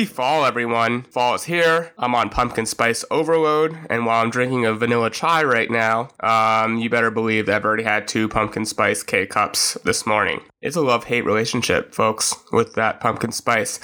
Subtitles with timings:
[0.00, 1.02] Happy fall, everyone.
[1.02, 1.92] Fall is here.
[1.98, 6.78] I'm on pumpkin spice overload, and while I'm drinking a vanilla chai right now, um,
[6.78, 10.40] you better believe that I've already had two pumpkin spice K cups this morning.
[10.62, 13.78] It's a love hate relationship, folks, with that pumpkin spice.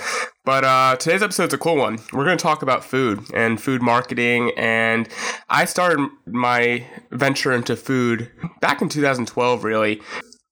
[0.47, 1.99] But uh, today's episode's a cool one.
[2.15, 4.53] We're going to talk about food and food marketing.
[4.57, 5.11] And
[5.51, 8.31] I started my venture into food
[8.63, 10.01] back in 2012, really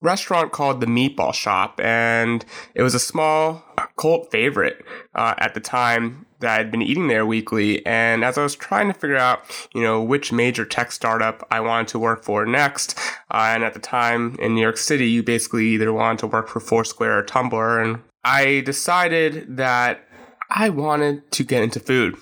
[0.01, 3.63] restaurant called the Meatball Shop, and it was a small
[3.97, 7.85] cult favorite uh, at the time that I'd been eating there weekly.
[7.85, 11.59] And as I was trying to figure out, you know, which major tech startup I
[11.59, 12.97] wanted to work for next,
[13.31, 16.47] uh, and at the time in New York City, you basically either wanted to work
[16.47, 20.05] for Foursquare or Tumblr, and I decided that
[20.49, 22.15] I wanted to get into food.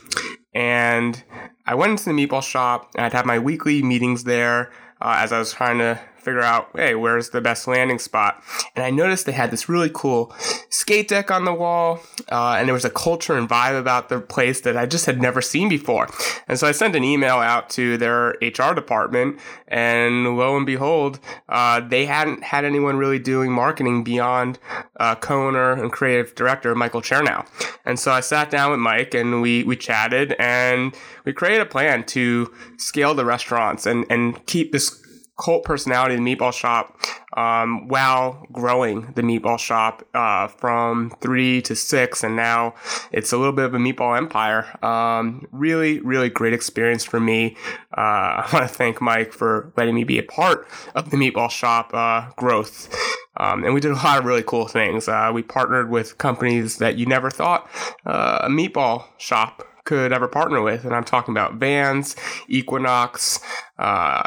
[0.54, 1.24] And
[1.66, 2.92] I went into the meatball shop.
[2.98, 6.96] I'd have my weekly meetings there uh, as I was trying to figure out, hey,
[6.96, 8.44] where's the best landing spot?
[8.76, 10.34] And I noticed they had this really cool
[10.70, 12.00] skate deck on the wall,
[12.32, 15.22] uh, and there was a culture and vibe about the place that I just had
[15.22, 16.08] never seen before.
[16.48, 21.20] And so I sent an email out to their HR department, and lo and behold,
[21.50, 24.60] uh, they hadn't had anyone really doing marketing beyond
[25.00, 27.46] uh, co-owner and creative director Michael Chernow.
[27.86, 31.66] And so I sat down with Mike, and we we chatted, and we created a
[31.66, 35.03] plan to scale the restaurants and and keep this
[35.40, 36.98] cult personality in the meatball shop
[37.36, 42.74] um, while growing the meatball shop uh, from three to six and now
[43.12, 44.66] it's a little bit of a meatball empire.
[44.86, 47.58] Um, really really great experience for me.
[47.98, 48.02] Uh,
[48.44, 51.92] i want to thank mike for letting me be a part of the meatball shop
[51.94, 52.94] uh, growth.
[53.36, 55.08] Um, and we did a lot of really cool things.
[55.08, 57.68] Uh, we partnered with companies that you never thought
[58.06, 62.16] uh, a meatball shop could ever partner with and i'm talking about vans
[62.48, 63.42] equinox
[63.80, 64.24] uh,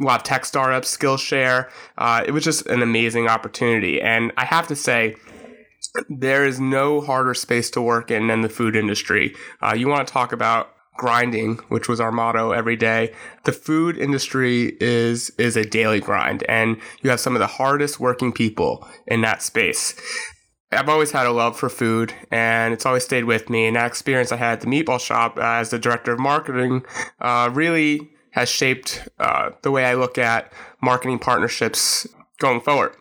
[0.00, 1.68] a lot of tech startups, Skillshare.
[1.96, 4.00] Uh, it was just an amazing opportunity.
[4.00, 5.16] And I have to say,
[6.08, 9.34] there is no harder space to work in than the food industry.
[9.62, 13.12] Uh, you want to talk about grinding, which was our motto every day.
[13.44, 17.98] The food industry is is a daily grind, and you have some of the hardest
[18.00, 19.94] working people in that space.
[20.70, 23.66] I've always had a love for food, and it's always stayed with me.
[23.66, 26.84] And that experience I had at the meatball shop as the director of marketing
[27.20, 32.06] uh, really has shaped uh, the way I look at marketing partnerships
[32.38, 32.94] going forward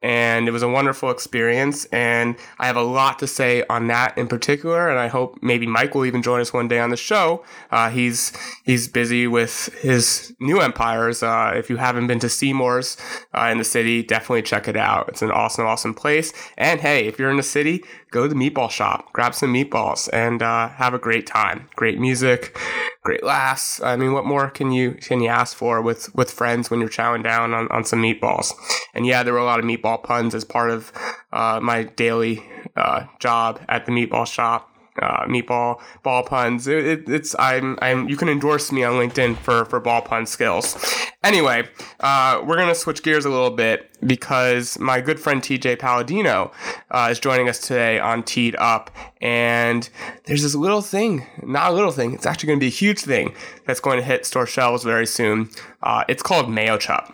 [0.00, 1.84] and it was a wonderful experience.
[1.86, 4.88] And I have a lot to say on that in particular.
[4.88, 7.44] And I hope maybe Mike will even join us one day on the show.
[7.70, 8.32] Uh, he's
[8.64, 11.22] he's busy with his new empires.
[11.22, 12.96] Uh, if you haven't been to Seamore's
[13.34, 15.08] uh, in the city, definitely check it out.
[15.08, 16.32] It's an awesome, awesome place.
[16.56, 20.08] And hey, if you're in the city, go to the meatball shop, grab some meatballs,
[20.12, 21.68] and uh, have a great time.
[21.74, 22.56] Great music,
[23.02, 23.80] great laughs.
[23.82, 26.88] I mean, what more can you can you ask for with with friends when you're
[26.88, 28.52] chowing down on, on some meatballs?
[28.94, 30.92] And yeah, there were a lot of meatball puns as part of
[31.32, 32.44] uh, my daily
[32.76, 34.70] uh, job at the meatball shop
[35.02, 36.66] uh, meatball ball puns.
[36.66, 40.26] It, it, it's I'm I'm you can endorse me on LinkedIn for for ball pun
[40.26, 40.76] skills.
[41.22, 41.68] Anyway,
[42.00, 46.52] uh, we're gonna switch gears a little bit because my good friend TJ Palladino
[46.90, 49.88] uh, is joining us today on Teed Up, and
[50.26, 52.14] there's this little thing, not a little thing.
[52.14, 53.34] It's actually to be a huge thing
[53.66, 55.50] that's going to hit store shelves very soon.
[55.82, 57.12] Uh, it's called Mayochup,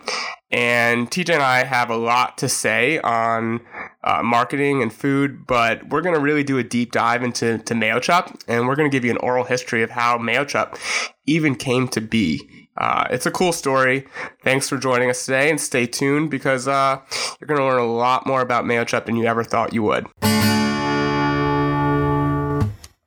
[0.55, 3.61] and TJ and I have a lot to say on
[4.05, 7.75] uh, marketing and food, but we're going to really do a deep dive into to
[7.75, 10.79] Mayochup, and we're going to give you an oral history of how Mayochup
[11.27, 12.69] even came to be.
[12.77, 14.07] Uh, it's a cool story.
[14.45, 17.01] Thanks for joining us today, and stay tuned because uh,
[17.41, 20.07] you're going to learn a lot more about Mayochup than you ever thought you would.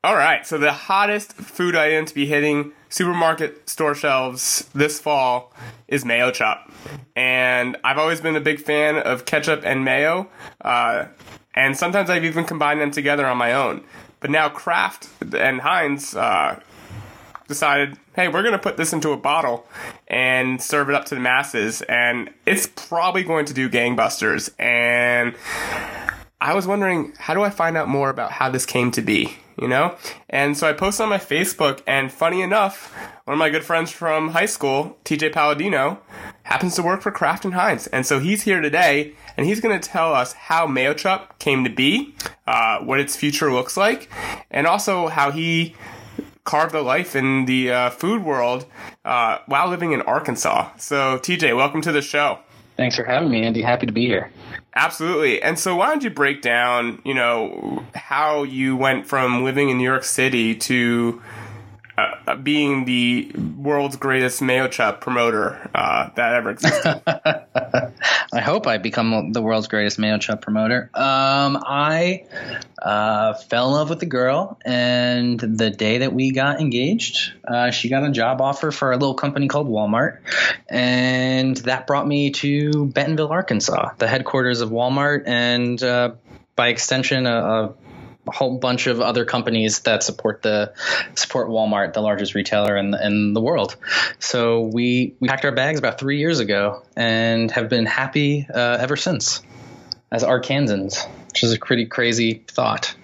[0.08, 5.52] All right, so the hottest food item to be hitting supermarket store shelves this fall
[5.86, 6.72] is Mayochup,
[7.14, 10.30] And I've always been a big fan of ketchup and mayo,
[10.62, 11.08] uh,
[11.54, 13.84] and sometimes I've even combined them together on my own.
[14.20, 16.58] But now Kraft and Heinz uh,
[17.46, 19.66] decided, hey, we're going to put this into a bottle
[20.06, 24.48] and serve it up to the masses, and it's probably going to do gangbusters.
[24.58, 25.34] And
[26.40, 29.38] I was wondering, how do I find out more about how this came to be?
[29.60, 29.96] you know?
[30.30, 32.94] And so I posted on my Facebook, and funny enough,
[33.24, 36.00] one of my good friends from high school, TJ Palladino,
[36.44, 37.86] happens to work for Kraft and Heinz.
[37.88, 41.70] And so he's here today, and he's going to tell us how Mayochup came to
[41.70, 42.14] be,
[42.46, 44.08] uh, what its future looks like,
[44.50, 45.74] and also how he
[46.44, 48.64] carved a life in the uh, food world
[49.04, 50.70] uh, while living in Arkansas.
[50.78, 52.38] So, TJ, welcome to the show.
[52.78, 53.60] Thanks for having me, Andy.
[53.60, 54.30] Happy to be here.
[54.74, 55.42] Absolutely.
[55.42, 59.78] And so why don't you break down, you know, how you went from living in
[59.78, 61.20] New York City to
[61.98, 67.02] uh, being the world's greatest Mayochup promoter uh, that ever existed?
[67.06, 70.90] I hope I become the world's greatest Mayochup promoter.
[70.94, 72.24] Um, I
[72.80, 77.72] uh, fell in love with the girl, and the day that we got engaged, uh,
[77.72, 80.18] she got a job offer for a little company called Walmart,
[80.68, 86.12] and that brought me to Bentonville, Arkansas, the headquarters of Walmart, and uh,
[86.54, 87.74] by extension, a, a
[88.28, 90.72] a whole bunch of other companies that support the
[91.14, 93.76] support Walmart, the largest retailer in the, in the world.
[94.18, 98.78] So we we packed our bags about three years ago and have been happy uh,
[98.80, 99.42] ever since
[100.10, 102.94] as Arkansans, which is a pretty crazy thought.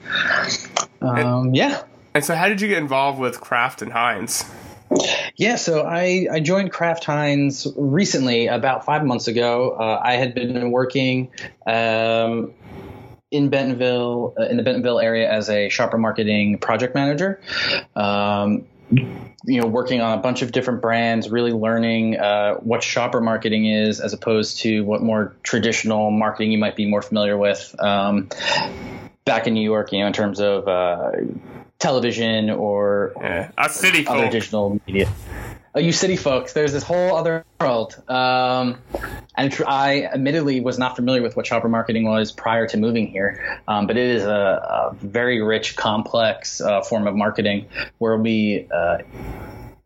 [1.00, 1.82] Um, and, yeah.
[2.14, 4.44] And so, how did you get involved with Kraft and Heinz?
[5.36, 9.70] Yeah, so I, I joined Kraft Heinz recently, about five months ago.
[9.70, 11.30] Uh, I had been working
[11.66, 12.52] um,
[13.34, 17.40] in Bentonville, uh, in the Bentonville area, as a shopper marketing project manager.
[17.96, 23.20] Um, you know, working on a bunch of different brands, really learning uh, what shopper
[23.20, 27.75] marketing is, as opposed to what more traditional marketing you might be more familiar with.
[27.81, 28.28] Um,
[29.25, 31.10] back in New York, you know, in terms of uh,
[31.81, 33.50] television or, yeah.
[33.58, 35.08] a city other digital media
[35.80, 38.00] you city folks, there's this whole other world.
[38.08, 38.78] Um,
[39.36, 43.60] and I admittedly was not familiar with what shopper marketing was prior to moving here,
[43.66, 47.66] um, but it is a, a very rich, complex uh, form of marketing
[47.98, 48.98] where we uh,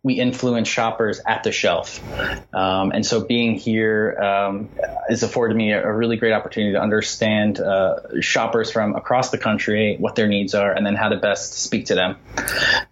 [0.09, 2.01] we influence shoppers at the shelf.
[2.55, 4.71] Um, and so being here um,
[5.07, 9.37] has afforded me a, a, really great opportunity to understand uh, shoppers from across the
[9.37, 12.17] country, what their needs are, and then how to best speak to them.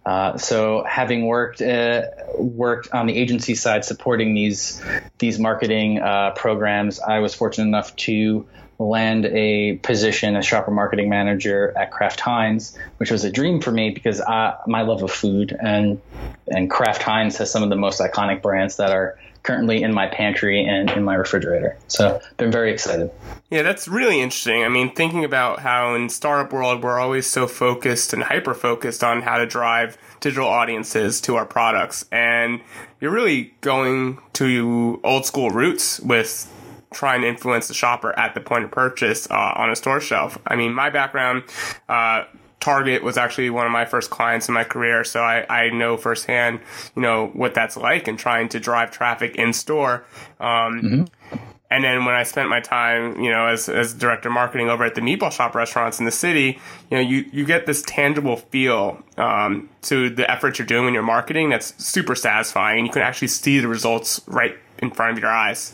[0.05, 2.03] Uh, so having worked uh,
[2.37, 4.79] worked on the agency side supporting these
[5.17, 8.45] these marketing uh, programs, I was fortunate enough to
[8.79, 13.71] land a position as shopper marketing manager at Kraft Heinz, which was a dream for
[13.71, 15.99] me because I, my love of food and
[16.47, 20.07] and Kraft Heinz has some of the most iconic brands that are currently in my
[20.07, 21.77] pantry and in my refrigerator.
[21.87, 23.09] So been very excited.
[23.49, 24.63] Yeah, that's really interesting.
[24.63, 29.03] I mean, thinking about how in startup world we're always so focused and hyper focused
[29.03, 32.59] on how to drive digital audiences to our products, and
[32.99, 36.51] you're really going to old school roots with
[36.93, 40.37] trying to influence the shopper at the point of purchase uh, on a store shelf.
[40.47, 41.43] I mean, my background,
[41.89, 42.23] uh,
[42.59, 45.95] Target was actually one of my first clients in my career, so I, I know
[45.95, 46.59] firsthand,
[46.95, 50.05] you know, what that's like and trying to drive traffic in store.
[50.39, 51.35] Um, mm-hmm.
[51.69, 54.85] And then when I spent my time, you know, as, as director of marketing over
[54.85, 56.59] at the Meatball Shop restaurants in the city,
[56.89, 60.93] you know, you, you get this tangible feel um, to the efforts you're doing in
[60.93, 62.79] your marketing that's super satisfying.
[62.79, 65.73] And you can actually see the results right in front of your eyes.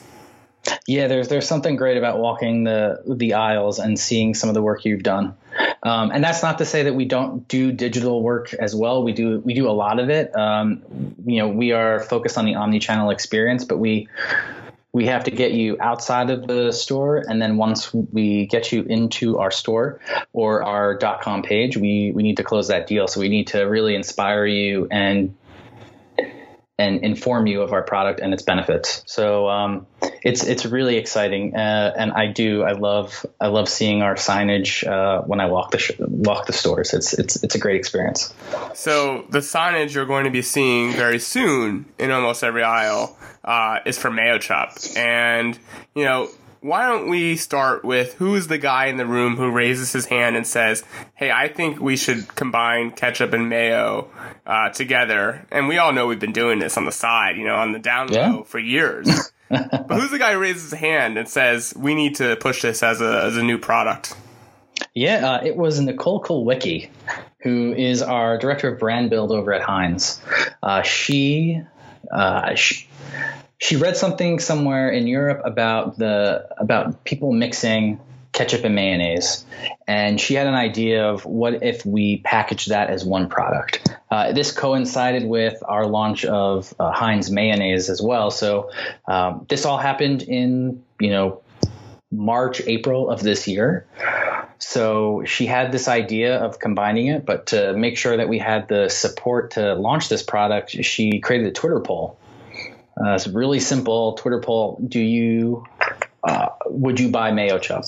[0.88, 4.62] Yeah, there's there's something great about walking the the aisles and seeing some of the
[4.62, 5.36] work you've done,
[5.82, 9.04] um, and that's not to say that we don't do digital work as well.
[9.04, 10.36] We do we do a lot of it.
[10.36, 10.84] Um,
[11.26, 14.08] you know, we are focused on the omni-channel experience, but we
[14.94, 18.84] we have to get you outside of the store, and then once we get you
[18.84, 20.00] into our store
[20.32, 23.08] or our .com page, we we need to close that deal.
[23.08, 25.36] So we need to really inspire you and
[26.80, 29.04] and inform you of our product and its benefits.
[29.06, 29.86] So um,
[30.24, 34.86] it's it's really exciting, uh, and I do I love I love seeing our signage
[34.86, 36.94] uh, when I walk the sh- walk the stores.
[36.94, 38.34] It's it's it's a great experience.
[38.74, 43.80] So the signage you're going to be seeing very soon in almost every aisle uh,
[43.86, 45.58] is for Mayochup, and
[45.94, 46.30] you know
[46.64, 50.38] why don't we start with who's the guy in the room who raises his hand
[50.38, 50.84] and says,
[51.14, 54.10] "Hey, I think we should combine ketchup and mayo
[54.48, 57.56] uh, together." And we all know we've been doing this on the side, you know,
[57.56, 58.44] on the down low yeah.
[58.44, 59.32] for years.
[59.50, 62.82] but who's the guy who raises his hand and says, "We need to push this
[62.82, 64.16] as a as a new product"?
[64.94, 66.90] Yeah, uh, it was Nicole Kulwicki,
[67.42, 70.22] who is our director of brand build over at Heinz.
[70.62, 71.62] Uh, she,
[72.12, 72.88] uh, she
[73.58, 78.00] she read something somewhere in Europe about the about people mixing
[78.34, 79.46] ketchup and mayonnaise,
[79.88, 83.96] and she had an idea of what if we package that as one product.
[84.10, 88.32] Uh, this coincided with our launch of uh, Heinz mayonnaise as well.
[88.32, 88.72] So
[89.08, 91.42] um, this all happened in you know
[92.12, 93.88] March, April of this year.
[94.60, 98.68] So she had this idea of combining it, but to make sure that we had
[98.68, 102.18] the support to launch this product, she created a Twitter poll
[102.98, 104.80] uh, it's a really simple Twitter poll.
[104.88, 105.66] Do you
[106.24, 107.86] uh, would you buy Mayochup?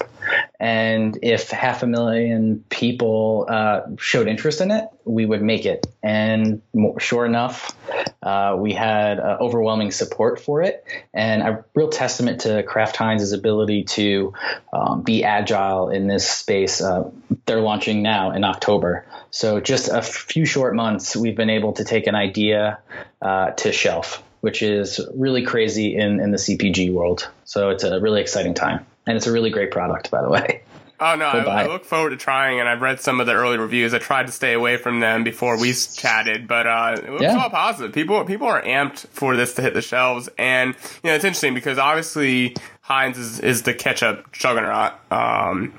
[0.60, 5.88] And if half a million people uh, showed interest in it, we would make it.
[6.04, 6.62] And
[7.00, 7.76] sure enough,
[8.22, 10.84] uh, we had uh, overwhelming support for it,
[11.14, 14.34] and a real testament to Kraft Heinz's ability to
[14.74, 16.82] um, be agile in this space.
[16.82, 17.10] Uh,
[17.46, 21.86] they're launching now in October, so just a few short months, we've been able to
[21.86, 22.80] take an idea
[23.22, 27.28] uh, to shelf which is really crazy in, in the CPG world.
[27.46, 28.86] So it's a really exciting time.
[29.08, 30.62] And it's a really great product, by the way.
[31.00, 33.58] Oh no, I, I, look forward to trying, and I've read some of the early
[33.58, 33.94] reviews.
[33.94, 37.38] I tried to stay away from them before we chatted, but uh, it looks yeah.
[37.38, 37.92] all positive.
[37.92, 40.74] People people are amped for this to hit the shelves, and
[41.04, 44.94] you know it's interesting because obviously Heinz is, is the ketchup juggernaut.
[45.12, 45.74] Um,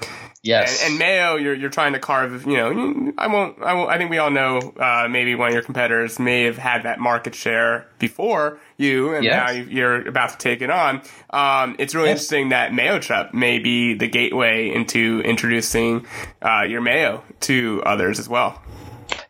[0.47, 0.83] Yes.
[0.83, 2.47] And, and, mayo, you're you're trying to carve.
[2.47, 3.61] You know, I won't.
[3.63, 3.91] I won't.
[3.91, 4.59] I think we all know.
[4.59, 9.25] Uh, maybe one of your competitors may have had that market share before you, and
[9.25, 9.35] yes.
[9.35, 11.03] now you're about to take it on.
[11.31, 12.19] Um, it's really yes.
[12.19, 16.07] interesting that Mayochup may be the gateway into introducing
[16.41, 18.63] uh, your mayo to others as well.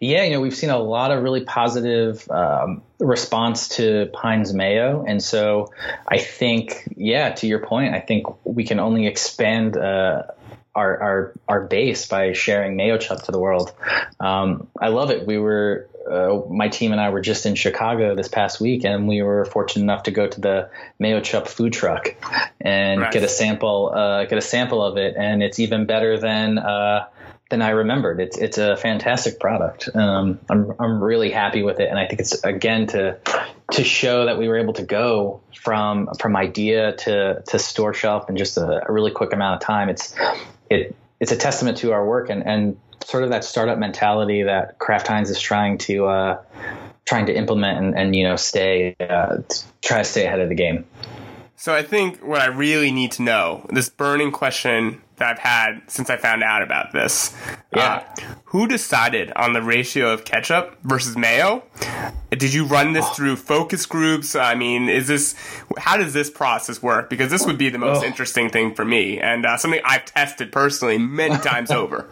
[0.01, 5.05] Yeah, you know, we've seen a lot of really positive um, response to Heinz Mayo.
[5.07, 5.73] And so
[6.07, 10.25] I think, yeah, to your point, I think we can only expand uh,
[10.77, 13.73] our our our base by sharing Mayochup to the world.
[14.21, 15.27] Um, I love it.
[15.27, 19.09] We were uh, my team and I were just in Chicago this past week, and
[19.09, 22.15] we were fortunate enough to go to the Mayochup food truck
[22.61, 26.59] and get a sample uh, get a sample of it, and it's even better than.
[26.59, 27.07] Uh,
[27.49, 28.19] than I remembered.
[28.19, 29.89] It's it's a fantastic product.
[29.95, 33.19] Um, I'm I'm really happy with it, and I think it's again to
[33.73, 38.29] to show that we were able to go from from idea to to store shelf
[38.29, 39.89] in just a, a really quick amount of time.
[39.89, 40.15] It's
[40.71, 44.79] it it's a testament to our work and and sort of that startup mentality that
[44.79, 46.43] Kraft Heinz is trying to uh,
[47.05, 49.39] trying to implement and, and you know stay uh,
[49.83, 50.85] try to stay ahead of the game.
[51.59, 55.83] So I think what I really need to know, this burning question that I've had
[55.87, 57.35] since I found out about this.
[57.75, 58.05] Yeah.
[58.19, 61.65] Uh, who decided on the ratio of ketchup versus mayo?
[62.31, 63.15] Did you run this oh.
[63.15, 64.37] through focus groups?
[64.37, 65.35] I mean, is this
[65.79, 67.09] how does this process work?
[67.09, 68.07] Because this would be the most oh.
[68.07, 72.11] interesting thing for me and uh, something I've tested personally many times over.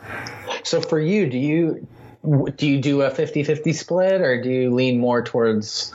[0.63, 1.87] So for you, do you
[2.25, 5.93] do you do a 50-50 split or do you lean more towards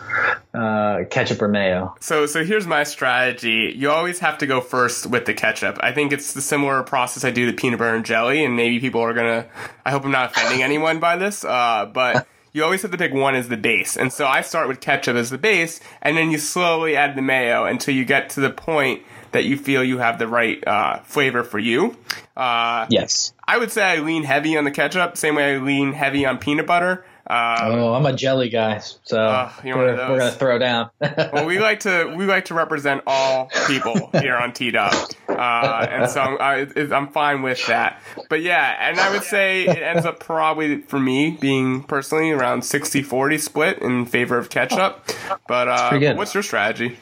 [0.54, 5.08] uh, ketchup or mayo so so here's my strategy you always have to go first
[5.08, 8.06] with the ketchup i think it's the similar process i do the peanut butter and
[8.06, 9.48] jelly and maybe people are gonna
[9.86, 13.14] i hope i'm not offending anyone by this uh, but you always have to pick
[13.14, 16.30] one as the base and so i start with ketchup as the base and then
[16.30, 20.00] you slowly add the mayo until you get to the point that you feel you
[20.00, 21.96] have the right uh, flavor for you.
[22.36, 23.34] Uh, yes.
[23.50, 26.38] I would say I lean heavy on the ketchup, same way I lean heavy on
[26.38, 27.04] peanut butter.
[27.26, 30.92] Um, oh, I'm a jelly guy, so uh, we're, we're, gonna throw down.
[31.02, 34.94] well, we like to we like to represent all people here on Teed Up,
[35.28, 38.00] uh, and so I'm, I, I'm fine with that.
[38.30, 42.62] But yeah, and I would say it ends up probably for me being personally around
[42.62, 45.10] 60-40 split in favor of ketchup.
[45.48, 47.00] But uh, what's your strategy?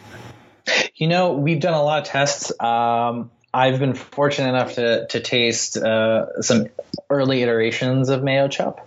[0.95, 2.53] You know, we've done a lot of tests.
[2.61, 6.67] Um, I've been fortunate enough to to taste uh, some
[7.09, 8.79] early iterations of Mayochup.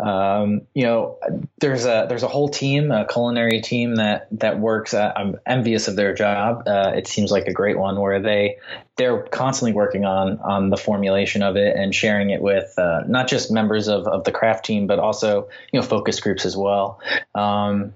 [0.00, 1.18] Um, you know,
[1.58, 4.94] there's a there's a whole team, a culinary team that that works.
[4.94, 6.64] At, I'm envious of their job.
[6.66, 8.56] Uh, it seems like a great one where they
[8.96, 13.28] they're constantly working on on the formulation of it and sharing it with uh, not
[13.28, 17.00] just members of, of the Kraft team, but also you know focus groups as well.
[17.34, 17.92] Um,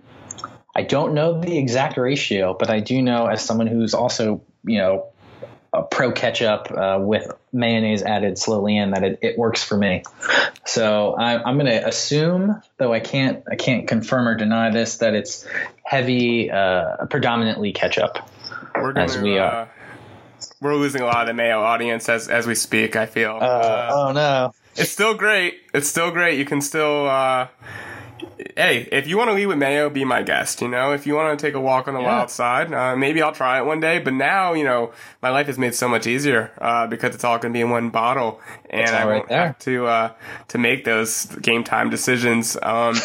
[0.77, 4.77] I don't know the exact ratio, but I do know as someone who's also, you
[4.77, 5.07] know,
[5.73, 10.03] a pro ketchup uh, with mayonnaise added slowly in that it, it works for me.
[10.65, 14.99] So I, am going to assume, though I can't I can't confirm or deny this,
[14.99, 15.47] that it's
[15.85, 18.19] heavy, uh, predominantly ketchup.
[18.75, 19.63] We're gonna, as we are.
[19.63, 19.69] Uh,
[20.61, 22.97] we're losing a lot of the mayo audience as as we speak.
[22.97, 23.39] I feel.
[23.41, 24.55] Uh, oh no!
[24.77, 25.55] It's still great.
[25.75, 26.39] It's still great.
[26.39, 27.49] You can still uh,
[28.57, 30.63] hey, if you want to leave with mayo, be my guest.
[30.63, 32.07] You know, if you want to take a walk on the yeah.
[32.07, 33.99] wild side, uh, maybe I'll try it one day.
[33.99, 34.93] But now, you know,
[35.23, 37.71] my life is made so much easier uh, because it's all going to be in
[37.71, 40.13] one bottle, and I won't right have to uh,
[40.49, 42.57] to make those game time decisions.
[42.63, 42.97] Um,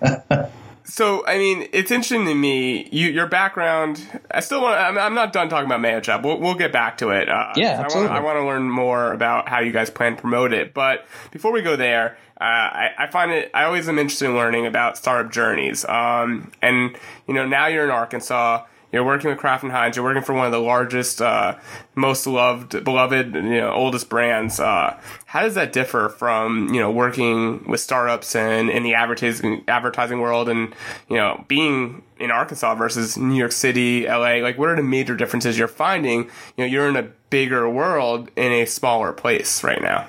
[0.88, 2.88] so, I mean, it's interesting to me.
[2.90, 4.02] You, your background.
[4.30, 4.80] I still want.
[4.80, 6.00] I'm, I'm not done talking about Mayo.
[6.22, 7.28] We'll, we'll get back to it.
[7.28, 8.10] Uh, yeah, absolutely.
[8.10, 10.72] I want, I want to learn more about how you guys plan to promote it.
[10.72, 13.50] But before we go there, uh, I, I, find it.
[13.52, 15.84] I always am interested in learning about startup journeys.
[15.84, 18.64] Um, and you know, now you're in Arkansas.
[18.90, 19.96] You're working with Kraft and Heinz.
[19.96, 21.56] You're working for one of the largest, uh,
[21.94, 24.58] most loved, beloved, you know, oldest brands.
[24.58, 29.64] Uh, how does that differ from you know working with startups and in the advertising
[29.68, 30.74] advertising world, and
[31.08, 34.36] you know being in Arkansas versus New York City, LA?
[34.36, 36.24] Like, what are the major differences you're finding?
[36.56, 40.06] You know, you're in a bigger world in a smaller place right now.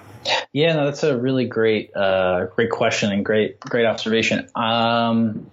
[0.52, 4.48] Yeah, no, that's a really great, uh, great question and great, great observation.
[4.56, 5.50] Um,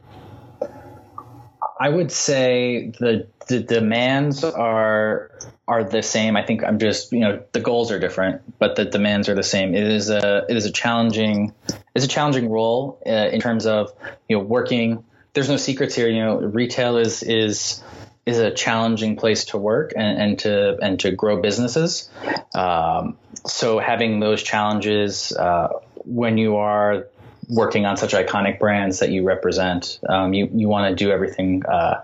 [1.79, 5.31] I would say the the demands are
[5.69, 6.37] are the same.
[6.37, 9.43] I think I'm just you know the goals are different, but the demands are the
[9.43, 9.75] same.
[9.75, 11.53] It is a it is a challenging
[11.95, 13.93] it's a challenging role uh, in terms of
[14.29, 15.05] you know working
[15.37, 16.09] there's no secrets here.
[16.09, 17.83] You know, retail is is
[18.25, 22.09] is a challenging place to work and, and to and to grow businesses.
[22.55, 25.69] Um, so having those challenges uh,
[26.07, 27.09] when you are
[27.49, 31.65] working on such iconic brands that you represent, um, you you want to do everything.
[31.67, 32.03] Uh,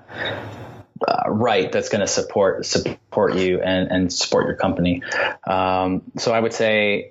[1.06, 5.02] uh, right that's going to support support you and, and support your company.
[5.44, 7.10] Um, so I would say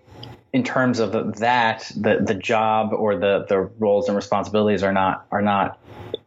[0.53, 5.25] in terms of that, the the job or the the roles and responsibilities are not
[5.31, 5.79] are not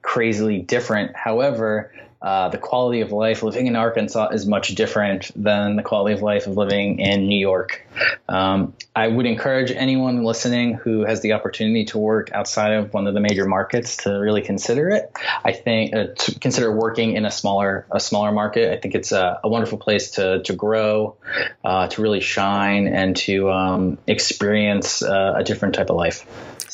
[0.02, 1.14] crazily different.
[1.14, 1.92] However,
[2.24, 6.22] uh, the quality of life living in Arkansas is much different than the quality of
[6.22, 7.86] life of living in New York.
[8.30, 13.06] Um, I would encourage anyone listening who has the opportunity to work outside of one
[13.06, 15.12] of the major markets to really consider it.
[15.44, 18.72] I think uh, to consider working in a smaller a smaller market.
[18.72, 21.16] I think it's a, a wonderful place to to grow,
[21.62, 26.24] uh, to really shine, and to um, experience uh, a different type of life.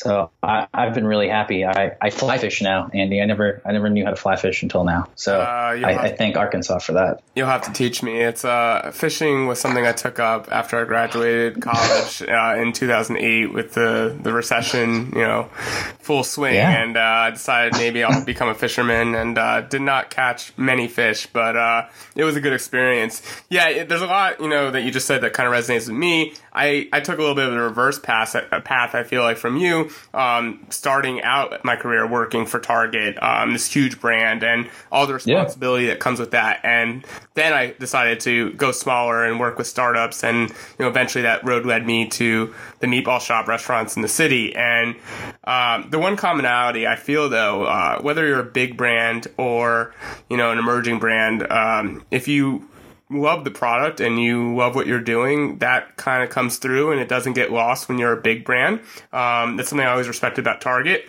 [0.00, 1.62] So I, have been really happy.
[1.62, 3.20] I, I fly fish now, Andy.
[3.20, 5.08] I never I never knew how to fly fish until now.
[5.14, 7.22] So uh, I, I, thank Arkansas for that.
[7.34, 8.18] You'll have to teach me.
[8.18, 13.52] It's uh, fishing was something I took up after I graduated college uh, in 2008
[13.52, 15.50] with the the recession, you know,
[15.98, 16.82] full swing, yeah.
[16.82, 20.88] and uh, I decided maybe I'll become a fisherman, and uh, did not catch many
[20.88, 23.20] fish, but uh, it was a good experience.
[23.50, 25.88] Yeah, it, there's a lot you know that you just said that kind of resonates
[25.88, 26.32] with me.
[26.52, 29.36] I, I took a little bit of a reverse path, a path I feel like
[29.36, 34.68] from you, um, starting out my career working for Target, um, this huge brand, and
[34.90, 35.90] all the responsibility yeah.
[35.90, 36.60] that comes with that.
[36.64, 37.04] And
[37.34, 41.44] then I decided to go smaller and work with startups, and you know, eventually that
[41.44, 44.54] road led me to the meatball shop restaurants in the city.
[44.54, 44.96] And
[45.44, 49.94] um, the one commonality I feel though, uh, whether you're a big brand or
[50.28, 52.68] you know an emerging brand, um, if you
[53.10, 57.00] love the product and you love what you're doing, that kind of comes through and
[57.00, 58.80] it doesn't get lost when you're a big brand.
[59.12, 61.06] Um, that's something I always respected about Target.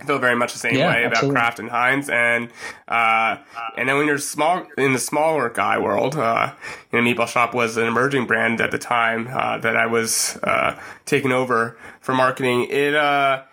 [0.00, 1.30] I feel very much the same yeah, way absolutely.
[1.30, 2.50] about Kraft and Heinz, and
[2.88, 3.36] uh,
[3.76, 6.54] and then when you're small in the smaller guy world, uh,
[6.90, 10.38] you know, Meatball Shop was an emerging brand at the time uh, that I was
[10.42, 12.66] uh, taking over for marketing.
[12.68, 13.44] It uh,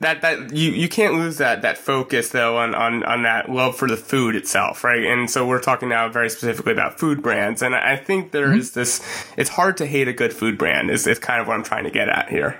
[0.00, 3.76] that that you you can't lose that that focus though on on on that love
[3.76, 5.04] for the food itself, right?
[5.04, 8.58] And so we're talking now very specifically about food brands, and I think there mm-hmm.
[8.58, 9.00] is this.
[9.36, 10.90] It's hard to hate a good food brand.
[10.90, 12.58] Is is kind of what I'm trying to get at here.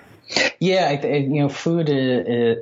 [0.60, 2.58] Yeah, you know, food is,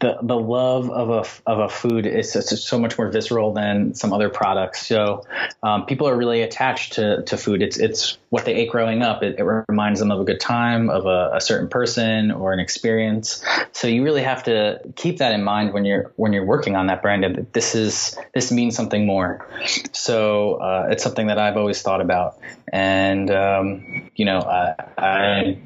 [0.00, 4.12] the the love of a of a food is so much more visceral than some
[4.12, 4.86] other products.
[4.86, 5.24] So
[5.62, 7.62] um, people are really attached to, to food.
[7.62, 9.22] It's it's what they ate growing up.
[9.22, 12.60] It, it reminds them of a good time, of a, a, certain person or an
[12.60, 13.44] experience.
[13.72, 16.86] So you really have to keep that in mind when you're when you're working on
[16.86, 17.24] that brand.
[17.24, 19.46] And this is this means something more.
[19.92, 22.38] So uh, it's something that I've always thought about,
[22.72, 25.58] and um, you know, I, I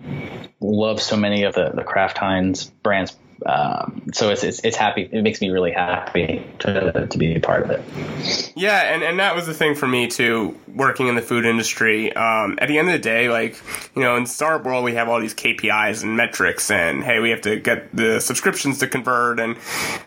[0.61, 5.09] love so many of the the Kraft Heinz brands um, so it's, it's, it's happy.
[5.11, 8.53] It makes me really happy to, to be a part of it.
[8.57, 10.59] Yeah, and, and that was the thing for me too.
[10.75, 13.61] Working in the food industry, um, at the end of the day, like
[13.95, 17.31] you know, in startup world, we have all these KPIs and metrics, and hey, we
[17.31, 19.41] have to get the subscriptions to convert.
[19.41, 19.57] And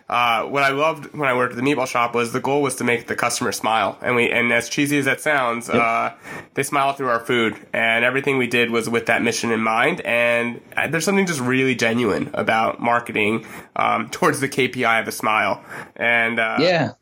[0.08, 2.76] uh, what I loved when I worked at the meatball shop was the goal was
[2.76, 5.78] to make the customer smile, and we and as cheesy as that sounds, yep.
[5.78, 6.12] uh,
[6.54, 10.02] they smile through our food, and everything we did was with that mission in mind.
[10.02, 15.08] And uh, there's something just really genuine about marketing marketing um, towards the KPI of
[15.08, 15.64] a smile.
[15.96, 16.94] And uh, yeah,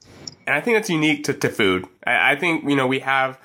[0.46, 1.86] and I think that's unique to, to food.
[2.06, 3.38] I, I, think you know we have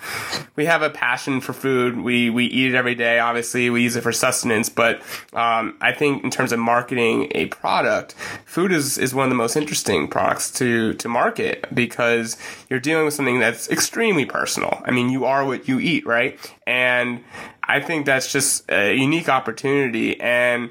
[0.55, 2.01] we have a passion for food.
[2.01, 3.19] We we eat it every day.
[3.19, 4.69] Obviously, we use it for sustenance.
[4.69, 8.15] But um, I think in terms of marketing a product,
[8.47, 12.37] food is is one of the most interesting products to to market because
[12.71, 14.81] you're dealing with something that's extremely personal.
[14.85, 16.39] I mean, you are what you eat, right?
[16.67, 17.25] And
[17.65, 20.71] I think that's just a unique opportunity and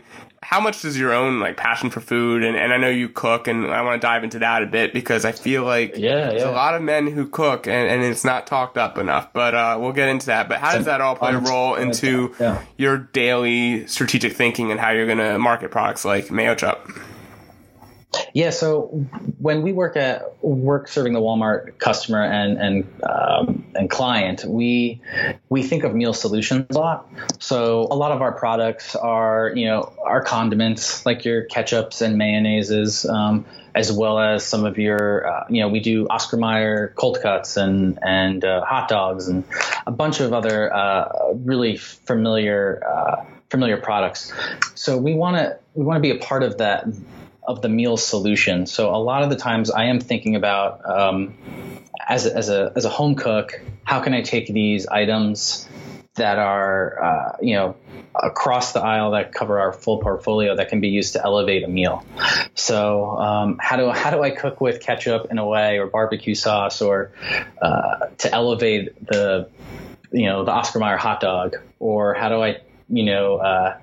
[0.51, 3.47] how much does your own like passion for food and, and I know you cook
[3.47, 6.41] and I want to dive into that a bit because I feel like yeah, there's
[6.41, 6.49] yeah.
[6.49, 9.31] a lot of men who cook and, and it's not talked up enough.
[9.31, 10.49] But uh, we'll get into that.
[10.49, 12.61] But how does that all play a role into yeah.
[12.75, 17.01] your daily strategic thinking and how you're going to market products like Mayochup?
[18.33, 18.87] Yeah, so
[19.39, 25.01] when we work at work serving the Walmart customer and and um, and client, we
[25.49, 27.10] we think of meal solutions a lot.
[27.39, 32.19] So a lot of our products are you know our condiments like your ketchups and
[32.19, 36.93] mayonnaises, um, as well as some of your uh, you know we do Oscar Mayer
[36.95, 39.43] cold cuts and and uh, hot dogs and
[39.86, 44.34] a bunch of other uh, really familiar uh, familiar products.
[44.75, 46.86] So we want to we want to be a part of that
[47.43, 48.65] of the meal solution.
[48.65, 51.36] So a lot of the times I am thinking about um,
[52.07, 55.67] as a, as a as a home cook, how can I take these items
[56.15, 57.75] that are uh, you know
[58.15, 61.67] across the aisle that cover our full portfolio that can be used to elevate a
[61.67, 62.05] meal.
[62.55, 66.35] So um, how do how do I cook with ketchup in a way or barbecue
[66.35, 67.11] sauce or
[67.61, 69.49] uh, to elevate the
[70.11, 72.57] you know the Oscar Mayer hot dog or how do I
[72.89, 73.77] you know uh,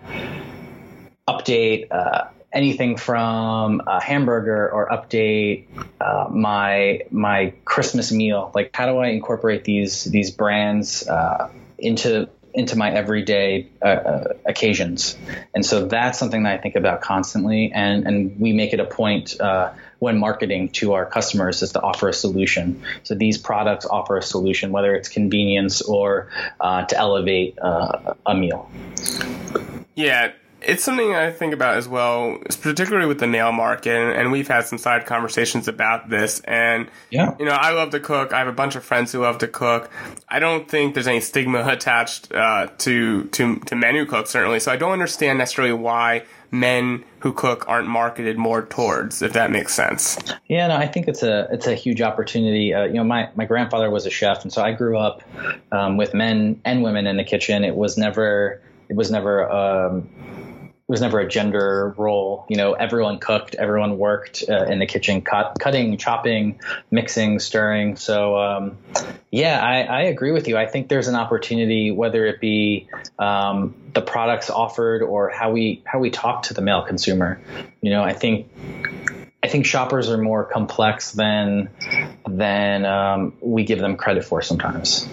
[1.27, 5.67] update uh, anything from a hamburger or update
[6.01, 8.51] uh, my my Christmas meal.
[8.55, 14.33] Like, how do I incorporate these these brands uh, into into my everyday uh, uh,
[14.47, 15.17] occasions?
[15.55, 18.87] And so that's something that I think about constantly, and and we make it a
[18.87, 19.41] point.
[19.41, 22.81] Uh, when marketing to our customers is to offer a solution.
[23.03, 26.29] So these products offer a solution, whether it's convenience or
[26.61, 28.71] uh, to elevate a meal.
[29.97, 30.31] Yeah,
[30.61, 34.65] it's something I think about as well, particularly with the nail market, and we've had
[34.65, 36.41] some side conversations about this.
[36.41, 38.33] And yeah, you know, I love to cook.
[38.33, 39.91] I have a bunch of friends who love to cook.
[40.29, 44.59] I don't think there's any stigma attached uh, to to to men who cook, certainly.
[44.61, 49.51] So I don't understand necessarily why men who cook aren't marketed more towards, if that
[49.51, 50.19] makes sense.
[50.49, 52.75] Yeah, no, I think it's a it's a huge opportunity.
[52.75, 55.23] Uh, you know, my my grandfather was a chef, and so I grew up
[55.71, 57.65] um, with men and women in the kitchen.
[57.65, 60.09] It was never it was never um,
[60.89, 62.47] it was never a gender role.
[62.49, 67.97] You know, everyone cooked, everyone worked uh, in the kitchen, cut, cutting, chopping, mixing, stirring.
[67.97, 68.79] So, um,
[69.31, 70.57] yeah, I, I, agree with you.
[70.57, 75.83] I think there's an opportunity, whether it be um, the products offered or how we
[75.85, 77.39] how we talk to the male consumer.
[77.83, 78.51] You know, I think
[79.43, 81.69] I think shoppers are more complex than
[82.27, 85.07] than um, we give them credit for sometimes.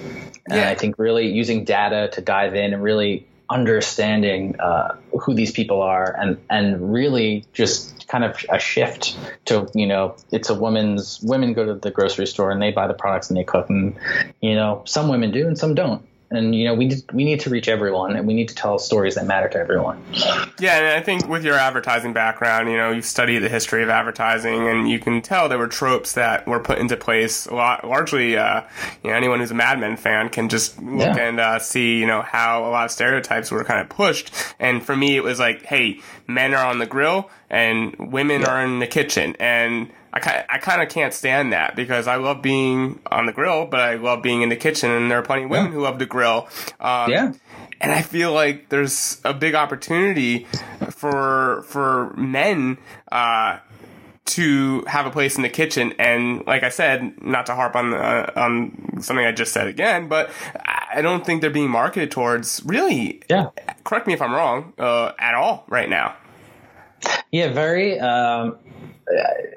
[0.47, 0.69] And yeah.
[0.69, 5.81] I think really using data to dive in and really understanding uh, who these people
[5.81, 11.19] are and and really just kind of a shift to you know it's a woman's
[11.21, 13.95] women go to the grocery store and they buy the products and they cook and
[14.41, 17.49] you know some women do and some don't and you know we we need to
[17.49, 20.01] reach everyone and we need to tell stories that matter to everyone
[20.59, 23.89] yeah and i think with your advertising background you know you've studied the history of
[23.89, 27.87] advertising and you can tell there were tropes that were put into place a lot
[27.87, 28.61] largely uh,
[29.03, 31.17] you know anyone who's a mad men fan can just look yeah.
[31.17, 34.83] and uh, see you know how a lot of stereotypes were kind of pushed and
[34.83, 38.47] for me it was like hey men are on the grill and women yeah.
[38.47, 42.41] are in the kitchen and I, I kind of can't stand that because I love
[42.41, 45.43] being on the grill, but I love being in the kitchen, and there are plenty
[45.43, 45.73] of women yeah.
[45.73, 46.47] who love to grill.
[46.80, 47.34] Um, yeah.
[47.82, 50.47] And I feel like there's a big opportunity
[50.89, 52.78] for for men
[53.12, 53.60] uh,
[54.25, 55.93] to have a place in the kitchen.
[55.99, 60.08] And like I said, not to harp on uh, on something I just said again,
[60.08, 60.32] but
[60.95, 63.21] I don't think they're being marketed towards really.
[63.30, 63.49] Yeah.
[63.84, 64.73] Correct me if I'm wrong.
[64.78, 66.15] Uh, at all right now.
[67.32, 67.99] Yeah, very.
[67.99, 68.58] Um,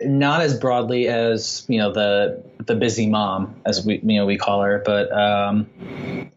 [0.04, 4.36] not as broadly as you know the the busy mom as we you know we
[4.36, 5.68] call her, but um,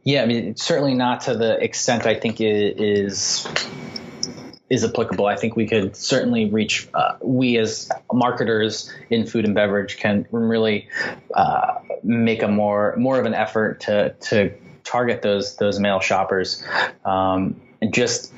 [0.04, 3.48] yeah, I mean certainly not to the extent I think it is
[4.70, 5.26] is applicable.
[5.26, 6.88] I think we could certainly reach.
[6.94, 10.88] Uh, we as marketers in food and beverage can really
[11.34, 16.64] uh, make a more more of an effort to to target those those male shoppers
[17.06, 18.34] um, and just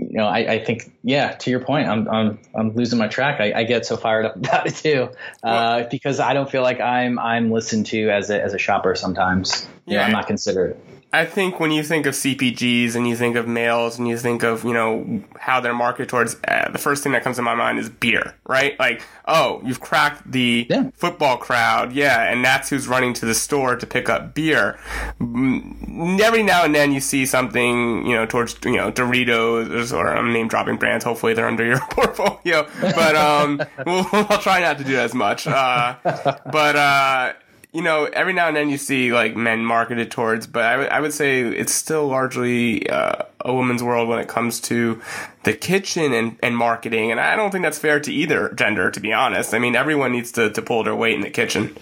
[0.00, 3.40] you know, I, I, think, yeah, to your point, I'm, I'm, I'm losing my track.
[3.40, 5.10] I, I get so fired up about it too,
[5.42, 8.94] uh, because I don't feel like I'm, I'm listened to as a, as a shopper
[8.94, 9.66] sometimes.
[9.86, 9.92] Yeah.
[9.92, 10.76] You know, I'm not considered.
[11.14, 14.42] I think when you think of CPGs and you think of males and you think
[14.42, 17.54] of, you know, how they're marketed towards, uh, the first thing that comes to my
[17.54, 18.76] mind is beer, right?
[18.80, 20.90] Like, oh, you've cracked the yeah.
[20.94, 21.92] football crowd.
[21.92, 22.20] Yeah.
[22.30, 24.76] And that's who's running to the store to pick up beer.
[25.20, 30.08] Mm, every now and then you see something, you know, towards, you know, Doritos or
[30.08, 31.04] I'm name dropping brands.
[31.04, 32.66] Hopefully they're under your portfolio.
[32.80, 35.46] But, um, we'll, I'll try not to do as much.
[35.46, 37.34] Uh, but, uh,
[37.74, 40.90] you know, every now and then you see like men marketed towards, but I, w-
[40.90, 45.02] I would say it's still largely uh, a woman's world when it comes to
[45.42, 47.10] the kitchen and, and marketing.
[47.10, 49.54] And I don't think that's fair to either gender, to be honest.
[49.54, 51.76] I mean, everyone needs to, to pull their weight in the kitchen.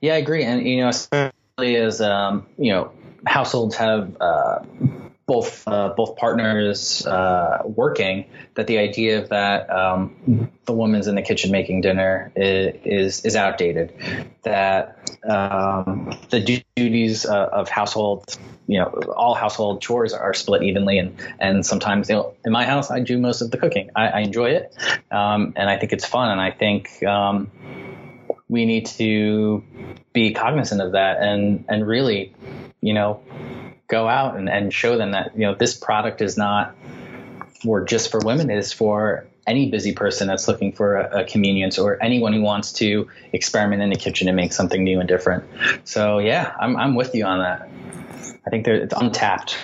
[0.00, 0.42] Yeah, I agree.
[0.42, 2.90] And, you know, especially as, um, you know,
[3.24, 4.58] households have, uh,
[5.30, 8.24] both uh, both partners uh, working
[8.56, 13.36] that the idea that um, the woman's in the kitchen making dinner is is, is
[13.36, 13.94] outdated.
[14.42, 20.98] That um, the duties uh, of household, you know, all household chores are split evenly,
[20.98, 23.90] and and sometimes you know, in my house I do most of the cooking.
[23.94, 24.74] I, I enjoy it,
[25.12, 27.52] um, and I think it's fun, and I think um,
[28.48, 29.62] we need to
[30.12, 32.34] be cognizant of that and and really,
[32.80, 33.22] you know
[33.90, 36.74] go out and, and show them that you know this product is not
[37.62, 41.24] for just for women it is for any busy person that's looking for a, a,
[41.24, 45.08] convenience or anyone who wants to experiment in the kitchen and make something new and
[45.08, 45.44] different
[45.84, 47.68] so yeah i'm, I'm with you on that
[48.46, 49.58] I think it's untapped.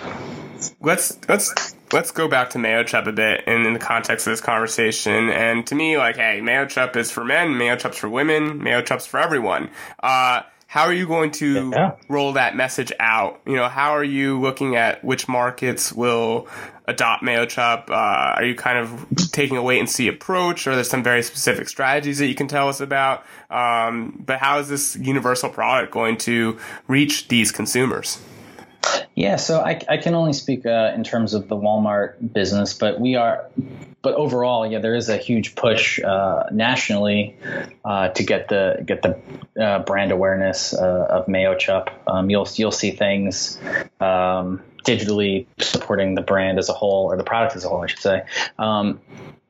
[0.81, 4.41] Let's let's let's go back to Mayochup a bit in, in the context of this
[4.41, 5.29] conversation.
[5.29, 9.69] And to me, like, hey, Mayochup is for men, Mayochup's for women, Mayochup's for everyone.
[10.01, 10.43] Uh,
[10.77, 11.95] how are you going to yeah.
[12.07, 13.41] roll that message out?
[13.47, 16.47] You know, how are you looking at which markets will
[16.85, 17.89] adopt Mayochup?
[17.89, 21.23] Uh, are you kind of taking a wait and see approach, or there's some very
[21.23, 23.25] specific strategies that you can tell us about?
[23.49, 28.21] Um, but how is this universal product going to reach these consumers?
[29.15, 32.99] Yeah, so I, I can only speak uh, in terms of the Walmart business, but
[32.99, 33.49] we are,
[34.01, 37.35] but overall, yeah, there is a huge push uh, nationally
[37.83, 39.19] uh, to get the get the
[39.61, 41.89] uh, brand awareness uh, of Mayochup.
[42.07, 43.59] Um, you'll you'll see things
[43.99, 47.87] um, digitally supporting the brand as a whole, or the product as a whole, I
[47.87, 48.23] should say.
[48.57, 49.01] Um,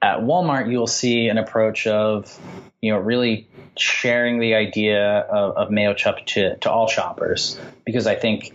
[0.01, 2.39] at Walmart, you'll see an approach of
[2.81, 8.15] you know really sharing the idea of, of Mayochup to to all shoppers because I
[8.15, 8.53] think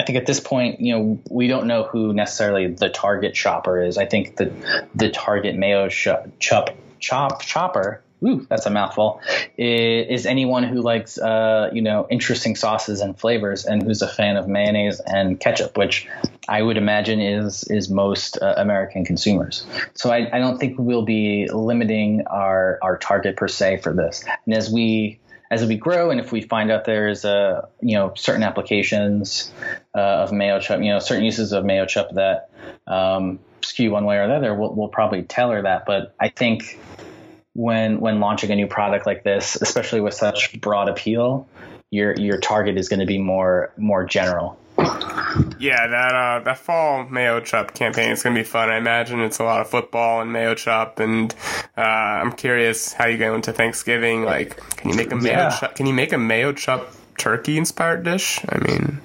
[0.00, 3.82] I think at this point, you know, we don't know who necessarily the target shopper
[3.82, 3.98] is.
[3.98, 4.50] I think the
[4.94, 6.08] the target Mayo sh-
[6.38, 8.02] chop chop chopper.
[8.24, 9.20] Ooh, that's a mouthful.
[9.58, 14.36] Is, anyone who likes, uh, you know, interesting sauces and flavors, and who's a fan
[14.36, 16.08] of mayonnaise and ketchup, which
[16.48, 19.66] I would imagine is is most uh, American consumers.
[19.92, 24.24] So I, I don't think we'll be limiting our our target per se for this.
[24.46, 25.18] And as we
[25.50, 29.52] as we grow and if we find out there's a you know certain applications
[29.94, 32.50] uh, of Mayochup, you know certain uses of Mayochup that
[32.86, 35.86] um, skew one way or the other, we'll, we'll probably tell her that.
[35.86, 36.78] But I think
[37.54, 41.48] when when launching a new product like this, especially with such broad appeal,
[41.90, 44.58] your your target is going to be more more general.
[45.58, 48.70] Yeah, that uh, that fall Mayochup campaign is gonna be fun.
[48.70, 51.34] I imagine it's a lot of football and Mayochup, and
[51.76, 54.24] uh, I'm curious how you go into Thanksgiving.
[54.24, 55.50] Like, can you make a Mayo yeah.
[55.50, 55.74] Chup?
[55.74, 58.40] Can you make a Mayo Chop turkey inspired dish?
[58.48, 59.00] I mean.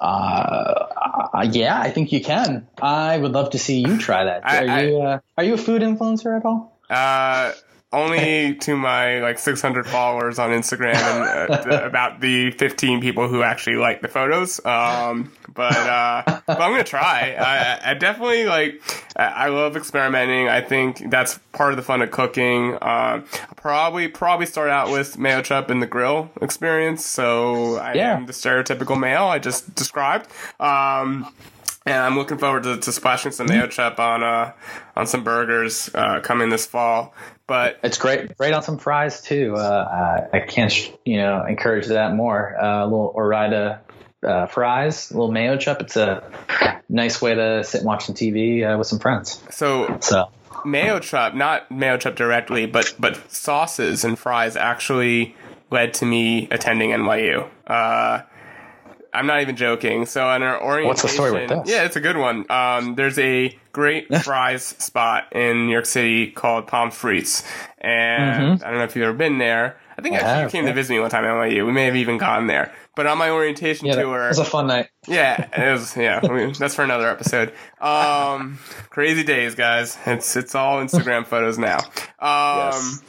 [0.00, 0.86] Uh,
[1.34, 2.66] uh, yeah, I think you can.
[2.80, 4.48] I would love to see you try that.
[4.48, 6.78] I, are you uh, are you a food influencer at all?
[6.88, 7.52] Uh,
[7.92, 13.28] only to my like 600 followers on Instagram and uh, the, about the 15 people
[13.28, 14.64] who actually like the photos.
[14.64, 17.34] Um, but, uh, but I'm gonna try.
[17.38, 18.80] I, I definitely like.
[19.16, 20.48] I love experimenting.
[20.48, 22.74] I think that's part of the fun of cooking.
[22.80, 23.24] Uh,
[23.56, 27.04] probably probably start out with Mayochup in the grill experience.
[27.04, 28.16] So I yeah.
[28.16, 30.30] am the stereotypical male I just described.
[30.60, 31.26] Um,
[31.86, 34.52] and I'm looking forward to, to splashing some Mayochup on uh
[34.96, 37.14] on some burgers uh, coming this fall.
[37.50, 39.56] But it's great, great on some fries too.
[39.56, 40.72] Uh, I can't,
[41.04, 42.56] you know, encourage that more.
[42.56, 43.80] Uh, a little Ore-Ida
[44.22, 45.80] uh, fries, a little Mayochup.
[45.80, 46.22] It's a
[46.88, 49.42] nice way to sit and watch some TV uh, with some friends.
[49.50, 50.30] So, so
[50.64, 55.34] Mayochup, not Mayochup directly, but but sauces and fries actually
[55.72, 57.48] led to me attending NYU.
[59.12, 60.06] I'm not even joking.
[60.06, 61.68] So in our orientation, what's the story with this?
[61.68, 62.50] Yeah, it's a good one.
[62.50, 67.44] Um, there's a great fries spot in New York City called Pommes Frites,
[67.78, 68.64] and mm-hmm.
[68.64, 69.78] I don't know if you've ever been there.
[69.98, 70.70] I think I actually have, came yeah.
[70.70, 71.66] to visit me one time at NYU.
[71.66, 72.72] We may have even gone there.
[72.96, 74.88] But on my orientation yeah, tour, it was a fun night.
[75.06, 75.96] Yeah, it was.
[76.00, 77.52] Yeah, I mean, that's for another episode.
[77.80, 79.96] Um, crazy days, guys.
[80.06, 81.78] It's it's all Instagram photos now.
[82.18, 83.02] Um, yes.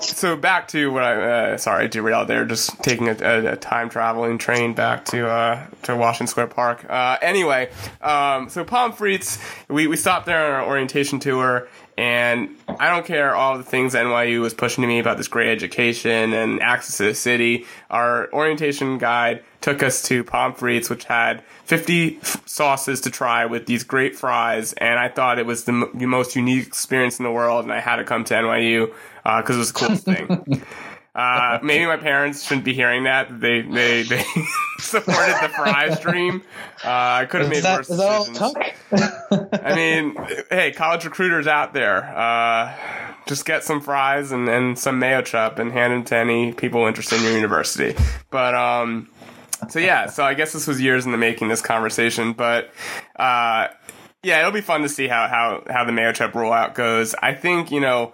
[0.00, 2.44] So back to what I uh, sorry derailed there.
[2.44, 6.86] Just taking a, a, a time traveling train back to uh, to Washington Square Park.
[6.88, 9.38] Uh, anyway, um, so Pommes Frites.
[9.68, 13.94] We we stopped there on our orientation tour and I don't care all the things
[13.94, 17.64] NYU was pushing to me about this great education and access to the city.
[17.90, 23.46] Our orientation guide took us to Pommes Frites, which had 50 f- sauces to try
[23.46, 24.74] with these great fries.
[24.74, 27.64] And I thought it was the, m- the most unique experience in the world.
[27.64, 28.92] And I had to come to NYU
[29.26, 30.62] because uh, it was the coolest thing.
[31.16, 33.40] Uh, maybe my parents shouldn't be hearing that.
[33.40, 34.22] They they they
[34.78, 36.42] supported the fries dream.
[36.84, 36.90] Uh,
[37.22, 38.38] I could have made that, worse decisions.
[39.64, 40.14] I mean,
[40.50, 42.74] hey, college recruiters out there, uh,
[43.26, 47.16] just get some fries and, and some Mayochup and hand them to any people interested
[47.16, 47.96] in your university.
[48.30, 49.08] But um,
[49.70, 51.48] so yeah, so I guess this was years in the making.
[51.48, 52.70] This conversation, but
[53.18, 53.68] uh,
[54.22, 57.14] yeah, it'll be fun to see how how how the Mayochup rollout goes.
[57.14, 58.12] I think you know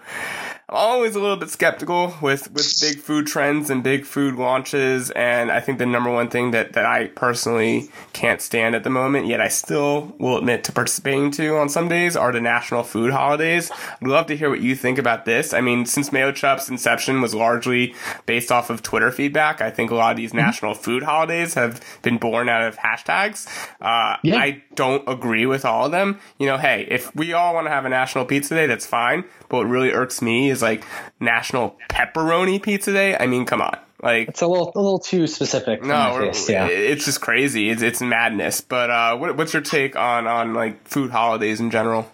[0.72, 5.10] always a little bit skeptical with, with big food trends and big food launches.
[5.10, 8.90] And I think the number one thing that, that I personally can't stand at the
[8.90, 12.82] moment, yet I still will admit to participating to on some days, are the national
[12.82, 13.70] food holidays.
[14.00, 15.52] I'd love to hear what you think about this.
[15.52, 17.94] I mean, since Mayochup's inception was largely
[18.26, 20.38] based off of Twitter feedback, I think a lot of these mm-hmm.
[20.38, 23.46] national food holidays have been born out of hashtags.
[23.80, 24.36] Uh, yeah.
[24.36, 26.18] I don't agree with all of them.
[26.38, 29.24] You know, hey, if we all want to have a national pizza day, that's fine.
[29.48, 30.84] But what really irks me is like
[31.20, 33.16] National Pepperoni Pizza Day.
[33.16, 33.76] I mean, come on.
[34.02, 35.82] Like it's a little a little too specific.
[35.82, 36.66] no, yeah.
[36.66, 37.70] it's just crazy.
[37.70, 38.60] It's it's madness.
[38.60, 42.10] But uh, what, what's your take on on like food holidays in general?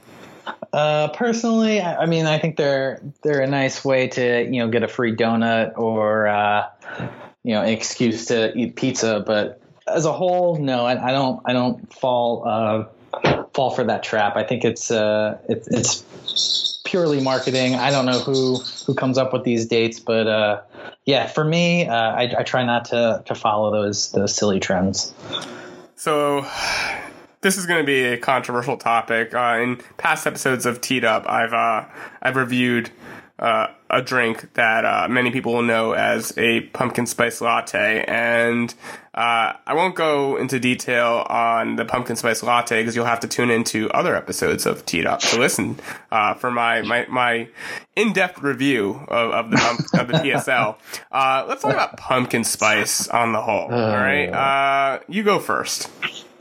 [0.72, 4.68] Uh, personally, I, I mean, I think they're they're a nice way to you know
[4.68, 6.68] get a free donut or uh,
[7.42, 9.22] you know an excuse to eat pizza.
[9.26, 12.84] But as a whole, no, I, I don't I don't fall uh,
[13.54, 14.36] fall for that trap.
[14.36, 16.04] I think it's uh it, it's
[16.88, 17.74] purely marketing.
[17.74, 20.62] I don't know who who comes up with these dates, but uh,
[21.04, 25.12] yeah, for me, uh, I, I try not to to follow those those silly trends.
[25.96, 26.46] So,
[27.42, 29.34] this is going to be a controversial topic.
[29.34, 31.84] Uh, in past episodes of Teed Up, I've uh,
[32.22, 32.90] I've reviewed
[33.38, 38.74] uh, a drink that uh, many people will know as a pumpkin spice latte, and
[39.14, 43.28] uh, I won't go into detail on the pumpkin spice latte because you'll have to
[43.28, 45.78] tune into other episodes of Teed Up to listen
[46.10, 47.48] uh, for my my, my
[47.96, 50.76] in depth review of, of the pump, of the PSL.
[51.10, 53.72] Uh, let's talk about pumpkin spice on the whole.
[53.72, 55.90] All right, uh, you go first.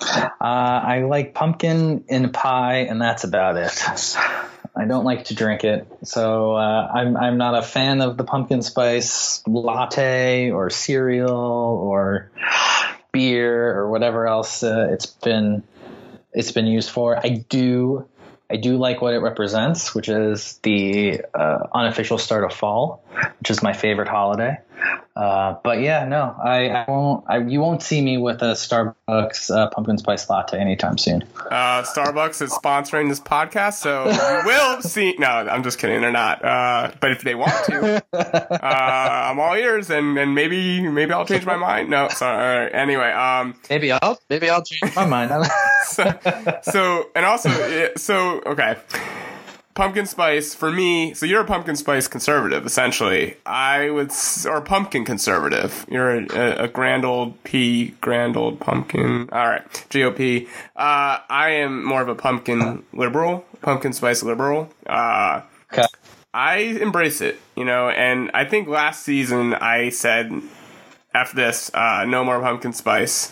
[0.01, 4.15] Uh, I like pumpkin in pie, and that's about it.
[4.77, 8.23] I don't like to drink it, so uh, I'm I'm not a fan of the
[8.23, 12.29] pumpkin spice latte or cereal or
[13.11, 15.63] beer or whatever else uh, it's been
[16.31, 17.17] it's been used for.
[17.17, 18.07] I do
[18.49, 23.03] I do like what it represents, which is the uh, unofficial start of fall,
[23.39, 24.59] which is my favorite holiday.
[25.15, 27.23] Uh, but yeah, no, I, I won't.
[27.27, 31.23] I, you won't see me with a Starbucks uh, pumpkin spice latte anytime soon.
[31.37, 35.15] Uh, Starbucks is sponsoring this podcast, so you will see.
[35.17, 36.01] No, I'm just kidding.
[36.01, 36.45] They're not.
[36.45, 41.25] Uh, but if they want to, uh, I'm all ears, and, and maybe maybe I'll
[41.25, 41.89] change my mind.
[41.89, 42.71] No, sorry.
[42.71, 45.31] Anyway, um, Maybe I'll maybe I'll change my mind.
[45.85, 46.19] so,
[46.61, 47.49] so and also
[47.95, 48.77] so okay
[49.77, 54.11] pumpkin spice for me so you're a pumpkin spice conservative essentially i would
[54.47, 60.47] or pumpkin conservative you're a, a grand old p grand old pumpkin all right gop
[60.75, 65.85] uh, i am more of a pumpkin liberal pumpkin spice liberal uh, okay.
[66.33, 70.31] I embrace it, you know, and I think last season I said
[71.11, 73.31] after this, uh, no more pumpkin spice.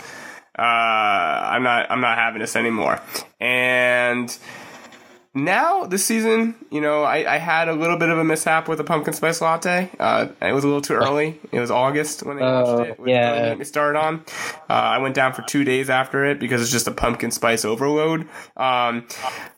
[0.57, 2.99] Uh, I'm not I'm not having this anymore.
[3.39, 4.35] And
[5.35, 8.79] now this season, you know, I, I had a little bit of a mishap with
[8.79, 9.91] a pumpkin spice latte.
[9.99, 11.39] Uh, it was a little too early.
[11.51, 12.99] It was August when they launched Oh, it.
[12.99, 13.27] which yeah.
[13.27, 14.23] really didn't get me started on.
[14.69, 17.65] Uh, I went down for two days after it because it's just a pumpkin spice
[17.65, 18.27] overload.
[18.57, 19.05] Um,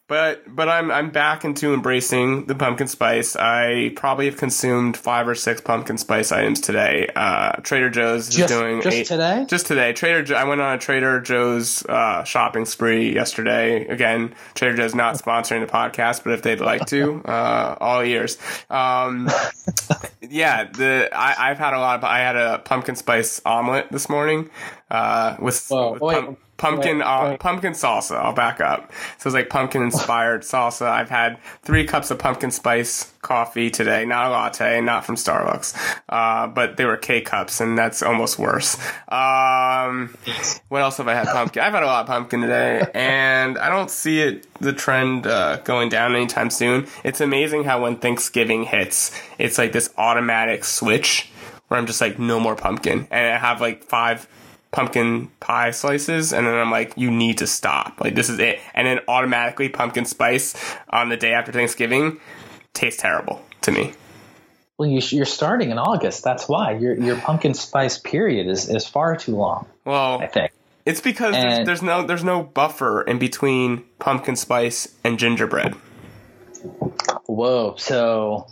[0.08, 3.36] but but I'm I'm back into embracing the pumpkin spice.
[3.36, 7.10] I probably have consumed five or six pumpkin spice items today.
[7.14, 9.46] Uh, Trader Joe's is Just- doing just eight- today?
[9.50, 9.92] Just today.
[9.92, 13.86] Trader jo- I went on a Trader Joe's uh, shopping spree yesterday.
[13.88, 18.38] Again, Trader Joe's not sponsoring the podcast, but if they'd like to, uh, all ears.
[18.70, 19.30] Um,
[20.22, 22.06] yeah, the I, I've had a lot of.
[22.06, 24.50] I had a pumpkin spice omelet this morning
[24.98, 27.40] uh, with, Whoa, wait, pump- pumpkin wait, uh, wait.
[27.40, 28.16] pumpkin salsa.
[28.18, 28.92] I'll back up.
[29.20, 30.88] So it's like pumpkin inspired salsa.
[30.88, 34.06] I've had three cups of pumpkin spice coffee today.
[34.06, 35.76] Not a latte, not from Starbucks,
[36.10, 38.76] uh, but they were K cups, and that's almost worse.
[39.10, 40.16] Um,
[40.70, 41.28] what else have I had?
[41.28, 41.62] Pumpkin.
[41.62, 45.58] I've had a lot of pumpkin today, and I don't see it the trend uh,
[45.58, 46.88] going down anytime soon.
[47.04, 51.30] It's amazing how when Thanksgiving hits, it's like this automatic switch
[51.68, 54.28] where I'm just like, no more pumpkin, and I have like five
[54.72, 58.60] pumpkin pie slices and then I'm like you need to stop like this is it
[58.74, 60.56] and then automatically pumpkin spice
[60.90, 62.20] on the day after Thanksgiving
[62.74, 63.94] tastes terrible to me
[64.78, 66.24] Well, you, you're starting in August.
[66.24, 69.68] That's why your your pumpkin spice period is, is far too long.
[69.86, 70.52] well I think.
[70.86, 75.76] it's because there's, there's no there's no buffer in between pumpkin spice and gingerbread
[77.26, 77.76] Whoa.
[77.78, 78.48] So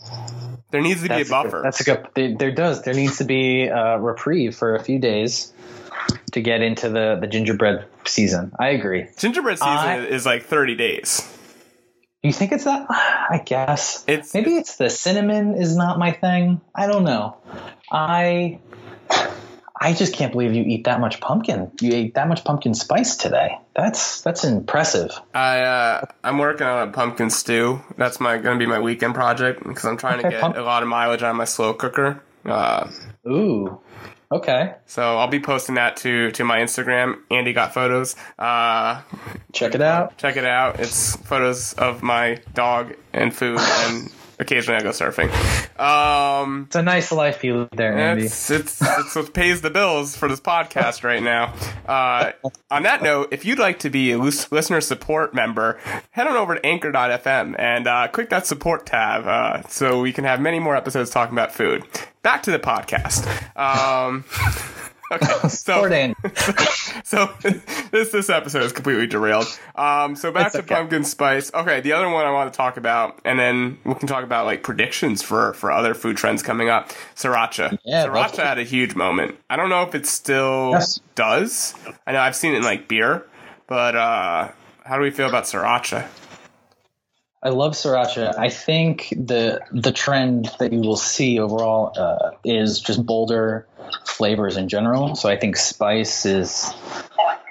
[0.72, 2.08] there needs to be a buffer good, that's a good.
[2.14, 2.84] There, there does.
[2.84, 5.54] There needs to be a reprieve for a few days
[6.34, 8.52] to get into the the gingerbread season.
[8.60, 9.08] I agree.
[9.18, 11.32] gingerbread season I- is like 30 days
[12.24, 12.86] You think it's that?
[12.90, 14.04] I guess.
[14.08, 16.62] It's- maybe it's the cinnamon is not my thing.
[16.74, 17.38] I don't know.
[17.92, 18.60] I
[19.80, 21.70] I just can't believe you eat that much pumpkin.
[21.82, 23.60] You ate that much pumpkin spice today.
[23.76, 25.12] That's that's impressive.
[25.34, 27.82] I uh, I'm working on a pumpkin stew.
[27.98, 30.82] That's my gonna be my weekend project because I'm trying to get pump- a lot
[30.82, 32.24] of mileage on my slow cooker.
[32.46, 32.88] Uh,
[33.28, 33.80] Ooh.
[34.32, 34.74] Okay.
[34.86, 37.20] so I'll be posting that to to my Instagram.
[37.32, 38.16] Andy got photos.
[38.40, 39.02] Uh,
[39.54, 40.18] Check it out.
[40.18, 40.80] check it out.
[40.80, 45.30] It's photos of my dog and food and occasionally I go surfing.
[45.80, 48.26] Um, It's a nice life you live there, Andy.
[48.26, 51.54] it's, it's, it's what pays the bills for this podcast right now.
[51.88, 52.32] Uh,
[52.72, 55.80] on that note, if you'd like to be a listener support member,
[56.12, 60.24] head on over to anchor.fm and uh, click that support tab uh, so we can
[60.24, 61.84] have many more episodes talking about food.
[62.22, 63.26] Back to the podcast.
[63.58, 64.24] Um,
[65.12, 65.84] okay, so
[67.04, 67.30] so
[67.92, 69.46] this this episode is completely derailed.
[69.76, 70.76] Um, so back It's to okay.
[70.76, 71.54] pumpkin spice.
[71.54, 74.46] Okay, the other one I want to talk about, and then we can talk about
[74.46, 76.90] like predictions for for other food trends coming up.
[77.16, 77.78] Sriracha.
[77.86, 79.38] Yeah, Sriracha had a huge moment.
[79.50, 81.00] I don't know if it still Yes.
[81.16, 81.76] does.
[82.08, 83.26] I know I've seen it in like beer,
[83.68, 84.50] but uh,
[84.84, 86.08] how do we feel about sriracha?
[87.44, 88.36] I love sriracha.
[88.40, 93.68] I think the the trend that you will see overall uh, is just bolder
[94.04, 95.16] flavors in general.
[95.16, 96.74] So I think spice is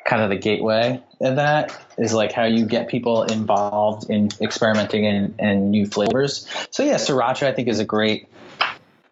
[0.04, 5.04] kind of the gateway of that is like how you get people involved in experimenting
[5.38, 6.46] in, new flavors.
[6.70, 8.28] So yeah, sriracha I think is a great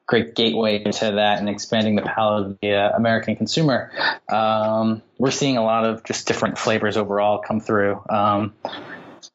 [0.07, 3.91] great gateway to that and expanding the palate of the uh, American consumer.
[4.31, 8.03] Um, we're seeing a lot of just different flavors overall come through.
[8.11, 8.53] Um,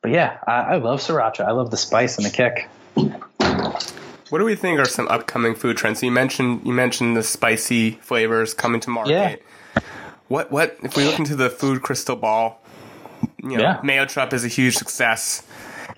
[0.02, 1.46] but yeah, I, I love sriracha.
[1.46, 2.70] I love the spice and the kick.
[4.30, 6.00] What do we think are some upcoming food trends?
[6.00, 9.12] So you mentioned you mentioned the spicy flavors coming to market.
[9.76, 9.82] Yeah.
[10.28, 12.62] What what if we look into the food crystal ball?
[13.42, 13.82] You know, Yeah.
[13.84, 15.44] Mayochup is a huge success.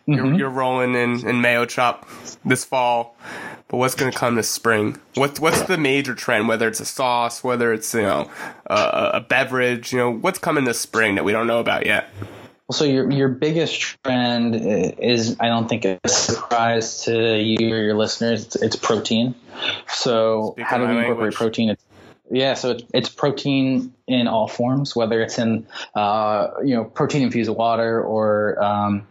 [0.05, 0.36] You're, mm-hmm.
[0.36, 2.03] you're rolling in, in Mayochup
[2.43, 3.15] this fall,
[3.67, 4.97] but what's going to come this spring?
[5.15, 6.47] What's what's the major trend?
[6.47, 8.30] Whether it's a sauce, whether it's you know
[8.67, 12.09] a, a beverage, you know what's coming this spring that we don't know about yet?
[12.72, 17.95] So your your biggest trend is, I don't think, a surprise to you or your
[17.95, 18.45] listeners.
[18.45, 19.34] It's, it's protein.
[19.88, 21.36] So Speaking how do we incorporate language.
[21.36, 21.70] protein?
[21.70, 21.84] It's,
[22.32, 25.65] yeah, so it's, it's protein in all forms, whether it's in
[25.95, 29.07] uh, you know protein infused water or um,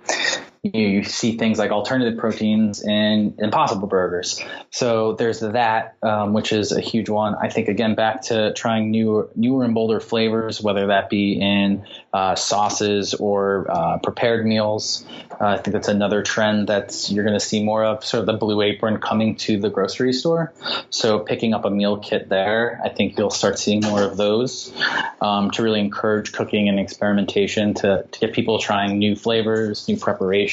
[0.63, 4.43] you, see things like alternative proteins in Impossible Burgers.
[4.71, 7.35] So there's that, um, which is a huge one.
[7.35, 11.87] I think again back to trying newer, newer and bolder flavors, whether that be in
[12.13, 15.05] uh, sauces or uh, prepared meals.
[15.41, 18.05] Uh, I think that's another trend that's you're going to see more of.
[18.05, 20.53] Sort of the blue apron coming to the grocery store.
[20.91, 24.73] So picking up a meal kit there, I think you'll start seeing more of those
[25.21, 29.97] um, to really encourage cooking and experimentation to, to get people trying new flavors, new
[29.97, 30.48] preparations.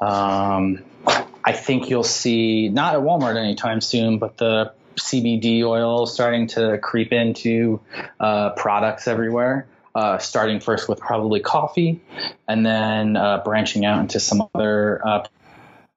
[0.00, 0.84] Um,
[1.44, 6.78] I think you'll see not at Walmart anytime soon, but the CBD oil starting to
[6.78, 7.80] creep into
[8.20, 9.66] uh, products everywhere.
[9.94, 12.00] Uh, starting first with probably coffee,
[12.46, 15.26] and then uh, branching out into some other, uh,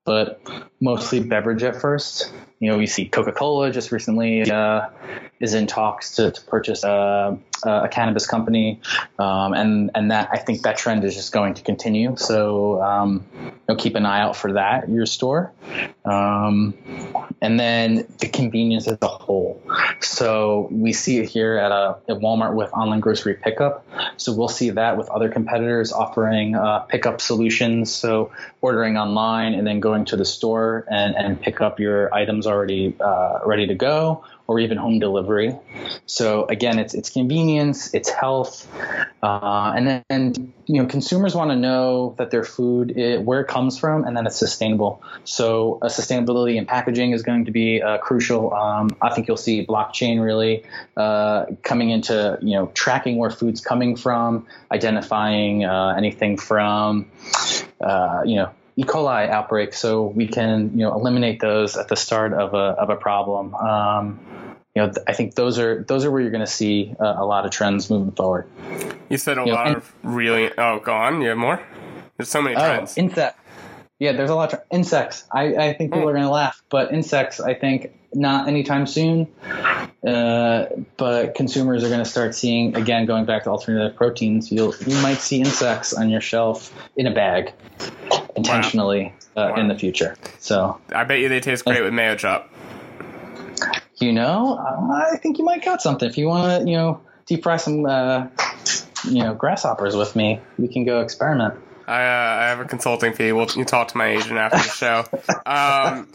[0.06, 0.42] but
[0.80, 2.32] mostly beverage at first.
[2.62, 4.88] You know, we see Coca-Cola just recently uh,
[5.40, 8.80] is in talks to, to purchase a, a cannabis company,
[9.18, 12.16] um, and and that I think that trend is just going to continue.
[12.18, 15.52] So um, you know, keep an eye out for that at your store,
[16.06, 16.76] um,
[17.42, 19.60] and then the convenience as a whole.
[20.00, 23.88] So we see it here at a at Walmart with online grocery pickup.
[24.18, 27.92] So we'll see that with other competitors offering uh, pickup solutions.
[27.92, 28.32] So
[28.62, 32.96] ordering online and then going to the store and, and pick up your items already
[33.00, 35.56] uh, ready to go, or even home delivery.
[36.06, 38.68] So again, it's it's convenience, it's health,
[39.24, 43.48] uh, and then you know consumers want to know that their food i where it
[43.48, 45.02] comes from and then it's sustainable.
[45.24, 48.54] So sustainability and packaging is going to be uh, crucial.
[48.54, 50.64] Um, I think you'll see blockchain really
[50.98, 57.10] uh, coming into you know tracking where food's coming from, identifying uh, anything from
[57.80, 58.84] uh, you know E.
[58.84, 62.90] coli outbreak, so we can you know eliminate those at the start of a of
[62.90, 63.54] a problem.
[63.56, 64.20] Um,
[64.76, 67.26] you know, I think those are those are where you're going to see uh, a
[67.26, 68.48] lot of trends moving forward.
[69.10, 70.50] You said a Yeah, lot and- of really.
[70.58, 71.22] Oh, go on.
[71.22, 71.62] You have more.
[72.18, 72.98] There's so many Oh, trends.
[72.98, 73.38] insect.
[74.00, 75.26] Yeah, there's a lot of insects.
[75.32, 79.28] I, I think people are going to laugh, but insects, I think not anytime soon.
[80.06, 80.66] Uh,
[80.98, 84.52] but consumers are going to start seeing again, going back to alternative proteins.
[84.52, 87.54] You'll you might see insects on your shelf in a bag
[88.36, 89.62] intentionally uh, Wow.
[89.62, 90.16] in the future.
[90.40, 92.46] So I bet you they taste great with Mayochup.
[93.98, 96.10] you know, I think you might got something.
[96.10, 98.28] If you want to, you know, deep fry some, uh,
[99.06, 101.54] you know, grasshoppers with me, we can go experiment.
[101.88, 103.32] I, uh, I have a consulting fee.
[103.32, 105.04] We'll you talk to my agent after the show.
[105.46, 106.08] Um,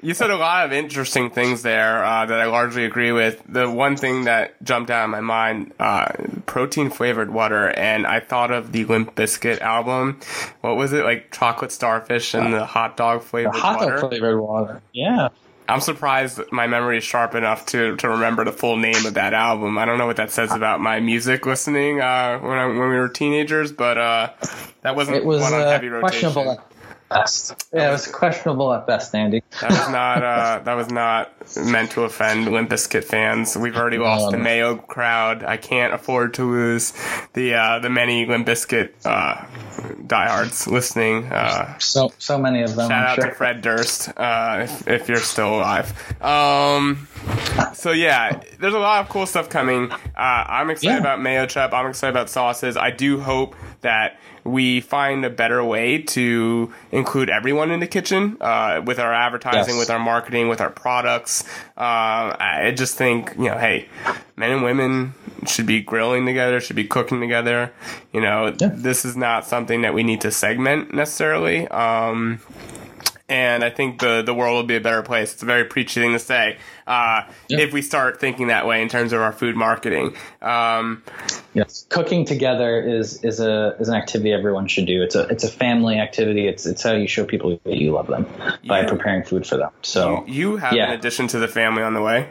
[0.00, 3.42] you said a lot of interesting things there uh, that I largely agree with.
[3.48, 6.12] The one thing that jumped out of my mind, uh,
[6.46, 10.20] protein flavored water, and I thought of the Limp Bizkit album.
[10.60, 11.30] What was it like?
[11.32, 13.96] Chocolate starfish and the hot dog flavored Hot water.
[13.96, 14.82] dog flavored water.
[14.92, 15.28] Yeah.
[15.70, 19.34] I'm surprised my memory is sharp enough to, to remember the full name of that
[19.34, 19.78] album.
[19.78, 22.96] I don't know what that says about my music listening uh, when I, when we
[22.96, 24.30] were teenagers, but uh,
[24.82, 26.32] that wasn't It was one on uh, heavy rotation.
[26.32, 26.64] questionable.
[27.10, 27.66] Best.
[27.72, 29.42] Yeah, it was questionable at best, Andy.
[29.60, 33.56] That was not uh, that was not meant to offend Limp Bizkit fans.
[33.56, 35.42] We've already lost the Mayo crowd.
[35.42, 36.92] I can't afford to lose
[37.32, 39.44] the uh, the many Limp Bizkit uh,
[40.06, 41.24] diehards listening.
[41.26, 42.88] Uh, so so many of them.
[42.88, 43.24] Shout I'm out sure.
[43.26, 45.92] to Fred Durst uh, if, if you're still alive.
[46.22, 47.08] Um,
[47.74, 49.90] so yeah, there's a lot of cool stuff coming.
[49.90, 51.00] Uh, I'm excited Yeah.
[51.00, 51.72] about Mayochup.
[51.72, 52.76] I'm excited about sauces.
[52.76, 58.36] I do hope that we find a better way to include everyone in the kitchen
[58.40, 59.78] uh, with our advertising, Yes.
[59.80, 61.42] with our marketing, with our products.
[61.76, 63.88] Uh, I just think you know, hey,
[64.36, 65.14] men and women
[65.46, 67.72] should be grilling together, should be cooking together.
[68.12, 68.70] You know, Yeah.
[68.72, 71.66] this is not something that we need to segment necessarily.
[71.68, 72.40] Um,
[73.30, 75.32] and I think the the world will be a better place.
[75.32, 77.60] It's a very preachy thing to say uh, Yeah.
[77.60, 80.14] if we start thinking that way in terms of our food marketing.
[80.42, 81.02] Um,
[81.54, 85.02] Yes, cooking together is is a is an activity everyone should do.
[85.02, 86.46] It's a it's a family activity.
[86.46, 88.26] It's it's how you show people that you love them
[88.68, 88.88] by Yeah.
[88.88, 89.70] preparing food for them.
[89.82, 90.86] So you have Yeah.
[90.92, 92.28] an addition to the family on the way.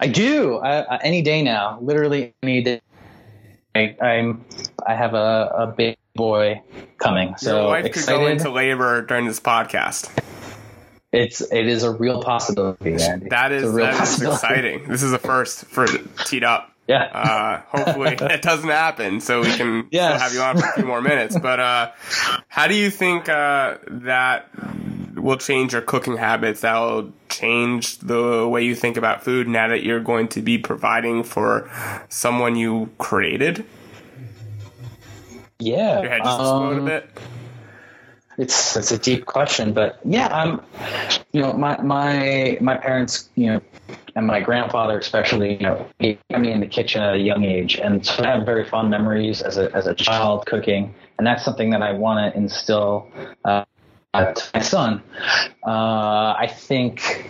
[0.00, 2.80] I do I, I, any day now, literally any day.
[3.74, 4.44] I, I'm
[4.86, 6.62] I have a, a big boy
[6.98, 7.36] coming.
[7.36, 10.10] So Your wife could go into labor during this podcast.
[11.12, 13.28] it's it is a real possibility, Andy.
[13.28, 14.84] That is that is exciting.
[14.88, 15.86] This is a first for
[16.26, 16.70] teed up.
[16.88, 17.04] Yeah.
[17.04, 20.10] Uh, hopefully it doesn't happen, so we can Yes.
[20.14, 21.38] still have you on for a few more minutes.
[21.38, 21.90] But uh,
[22.48, 24.48] how do you think uh, that
[25.14, 26.62] will change your cooking habits?
[26.62, 30.58] That will change the way you think about food now that you're going to be
[30.58, 31.70] providing for
[32.08, 33.64] someone you created.
[35.62, 36.00] Yeah.
[36.00, 37.10] Your head just explode a um, bit.
[38.38, 40.60] It's it's a deep question, but yeah, I'm.
[41.32, 43.60] You know, my my my parents, you know,
[44.16, 47.44] and my grandfather especially, you know, he got me in the kitchen at a young
[47.44, 51.26] age, and so I have very fond memories as a as a child cooking, and
[51.26, 53.10] that's something that I want to instill
[53.44, 53.64] uh,
[54.14, 55.02] to my son.
[55.66, 57.28] Uh, I think.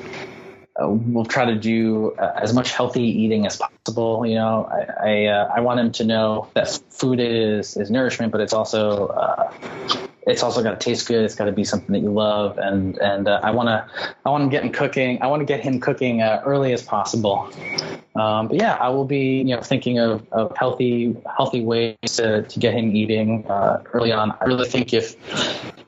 [0.80, 4.24] Uh, we'll try to do uh, as much healthy eating as possible.
[4.24, 8.32] You know, I I, uh, I want him to know that food is is nourishment,
[8.32, 9.52] but it's also uh,
[10.26, 11.24] it's also got to taste good.
[11.24, 13.86] It's got to be something that you love, and and uh, I want to
[14.24, 15.20] I want to get him cooking.
[15.20, 17.50] I want to get him cooking early as possible.
[18.14, 22.42] Um, but yeah, I will be you know thinking of, of healthy healthy ways to,
[22.42, 23.44] to get him eating
[23.92, 24.32] early on.
[24.40, 25.16] I really think if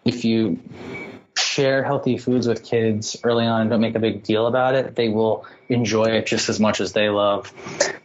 [0.05, 0.61] if you
[1.37, 4.95] share healthy foods with kids early on and don't make a big deal about it,
[4.97, 7.53] they will enjoy it just as much as they love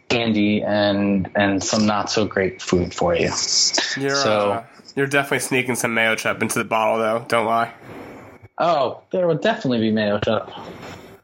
[0.08, 3.30] candy and and some not so great food for you.
[3.96, 4.64] You're so- uh,
[4.96, 7.24] you're definitely sneaking some Mayochup into the bottle, though.
[7.28, 7.72] Don't lie.
[8.58, 10.52] Oh, there will definitely be Mayochup.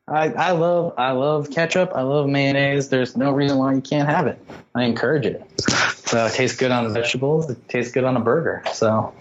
[0.09, 1.91] I, I love I love ketchup.
[1.93, 2.89] I love mayonnaise.
[2.91, 4.39] There's no reason why you can't have it.
[4.75, 5.43] I encourage it.
[6.07, 7.51] So it tastes good on vegetables.
[7.51, 8.63] It tastes good on a burger.
[8.73, 9.13] So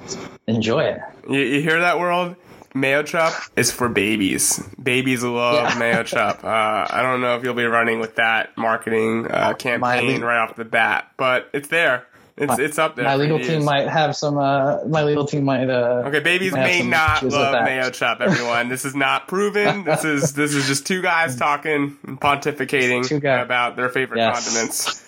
[0.46, 1.00] enjoy it.
[1.28, 2.36] You, you hear that, world?
[2.76, 4.60] Mayochup is for babies.
[4.82, 5.80] Babies love Yeah.
[5.80, 6.44] mayo Chop.
[6.44, 10.56] Uh, I don't know if you'll be running with that marketing uh, campaign right off
[10.56, 12.06] the bat, but it's there.
[12.38, 13.06] It's it's up there.
[13.06, 14.38] My legal team might have some.
[14.38, 15.70] Uh, my legal team might.
[15.70, 18.20] Uh, Okay, babies may not love mayo chop.
[18.20, 19.84] Everyone, this is not proven.
[19.86, 23.10] This is this is just two guys talking and pontificating
[23.42, 24.44] about their favorite Yes.
[24.44, 25.05] condiments.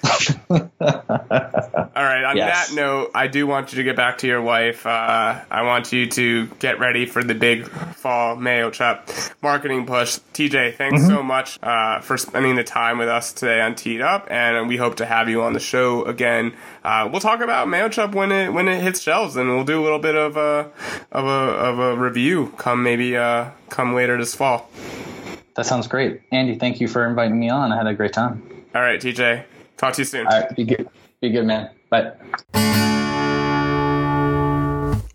[0.49, 2.23] All right.
[2.25, 2.69] On Yes.
[2.69, 4.85] that note, I do want you to get back to your wife.
[4.85, 10.19] Uh, I want you to get ready for the big fall Mayochup marketing push.
[10.33, 11.09] TJ, thanks Mm-hmm.
[11.09, 14.77] so much uh, for spending the time with us today on Teed Up, and we
[14.77, 16.53] hope to have you on the show again.
[16.83, 19.83] Uh, we'll talk about Mayochup when it when it hits shelves, and we'll do a
[19.83, 20.71] little bit of a
[21.11, 22.53] of a of a review.
[22.57, 24.69] Come maybe uh, come later this fall.
[25.55, 26.55] that sounds great, Andy.
[26.57, 27.71] Thank you for inviting me on.
[27.71, 28.43] I had a great time.
[28.75, 29.43] All right, TJ.
[29.77, 30.27] Talk to you soon.
[30.27, 30.89] All right, be good.
[31.21, 31.69] Be good, man.
[31.89, 32.11] Bye.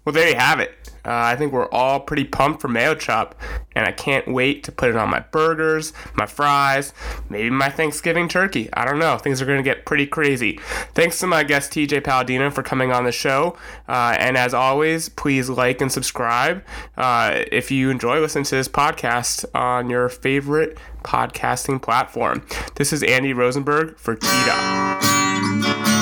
[0.05, 0.82] Well, there you have it.
[1.05, 3.33] Uh, I think we're all pretty pumped for Mayochup,
[3.75, 6.93] and I can't wait to put it on my burgers, my fries,
[7.29, 8.69] maybe my Thanksgiving turkey.
[8.73, 9.19] I don't know.
[9.19, 10.59] Things are going to get pretty crazy.
[10.95, 13.57] Thanks to my guest TJ Palladino for coming on the show.
[13.89, 16.65] Uh, and as always, please like and subscribe
[16.97, 22.47] uh, if you enjoy listening to this podcast on your favorite podcasting platform.
[22.77, 26.02] This is Andy Rosenberg for Teed Up.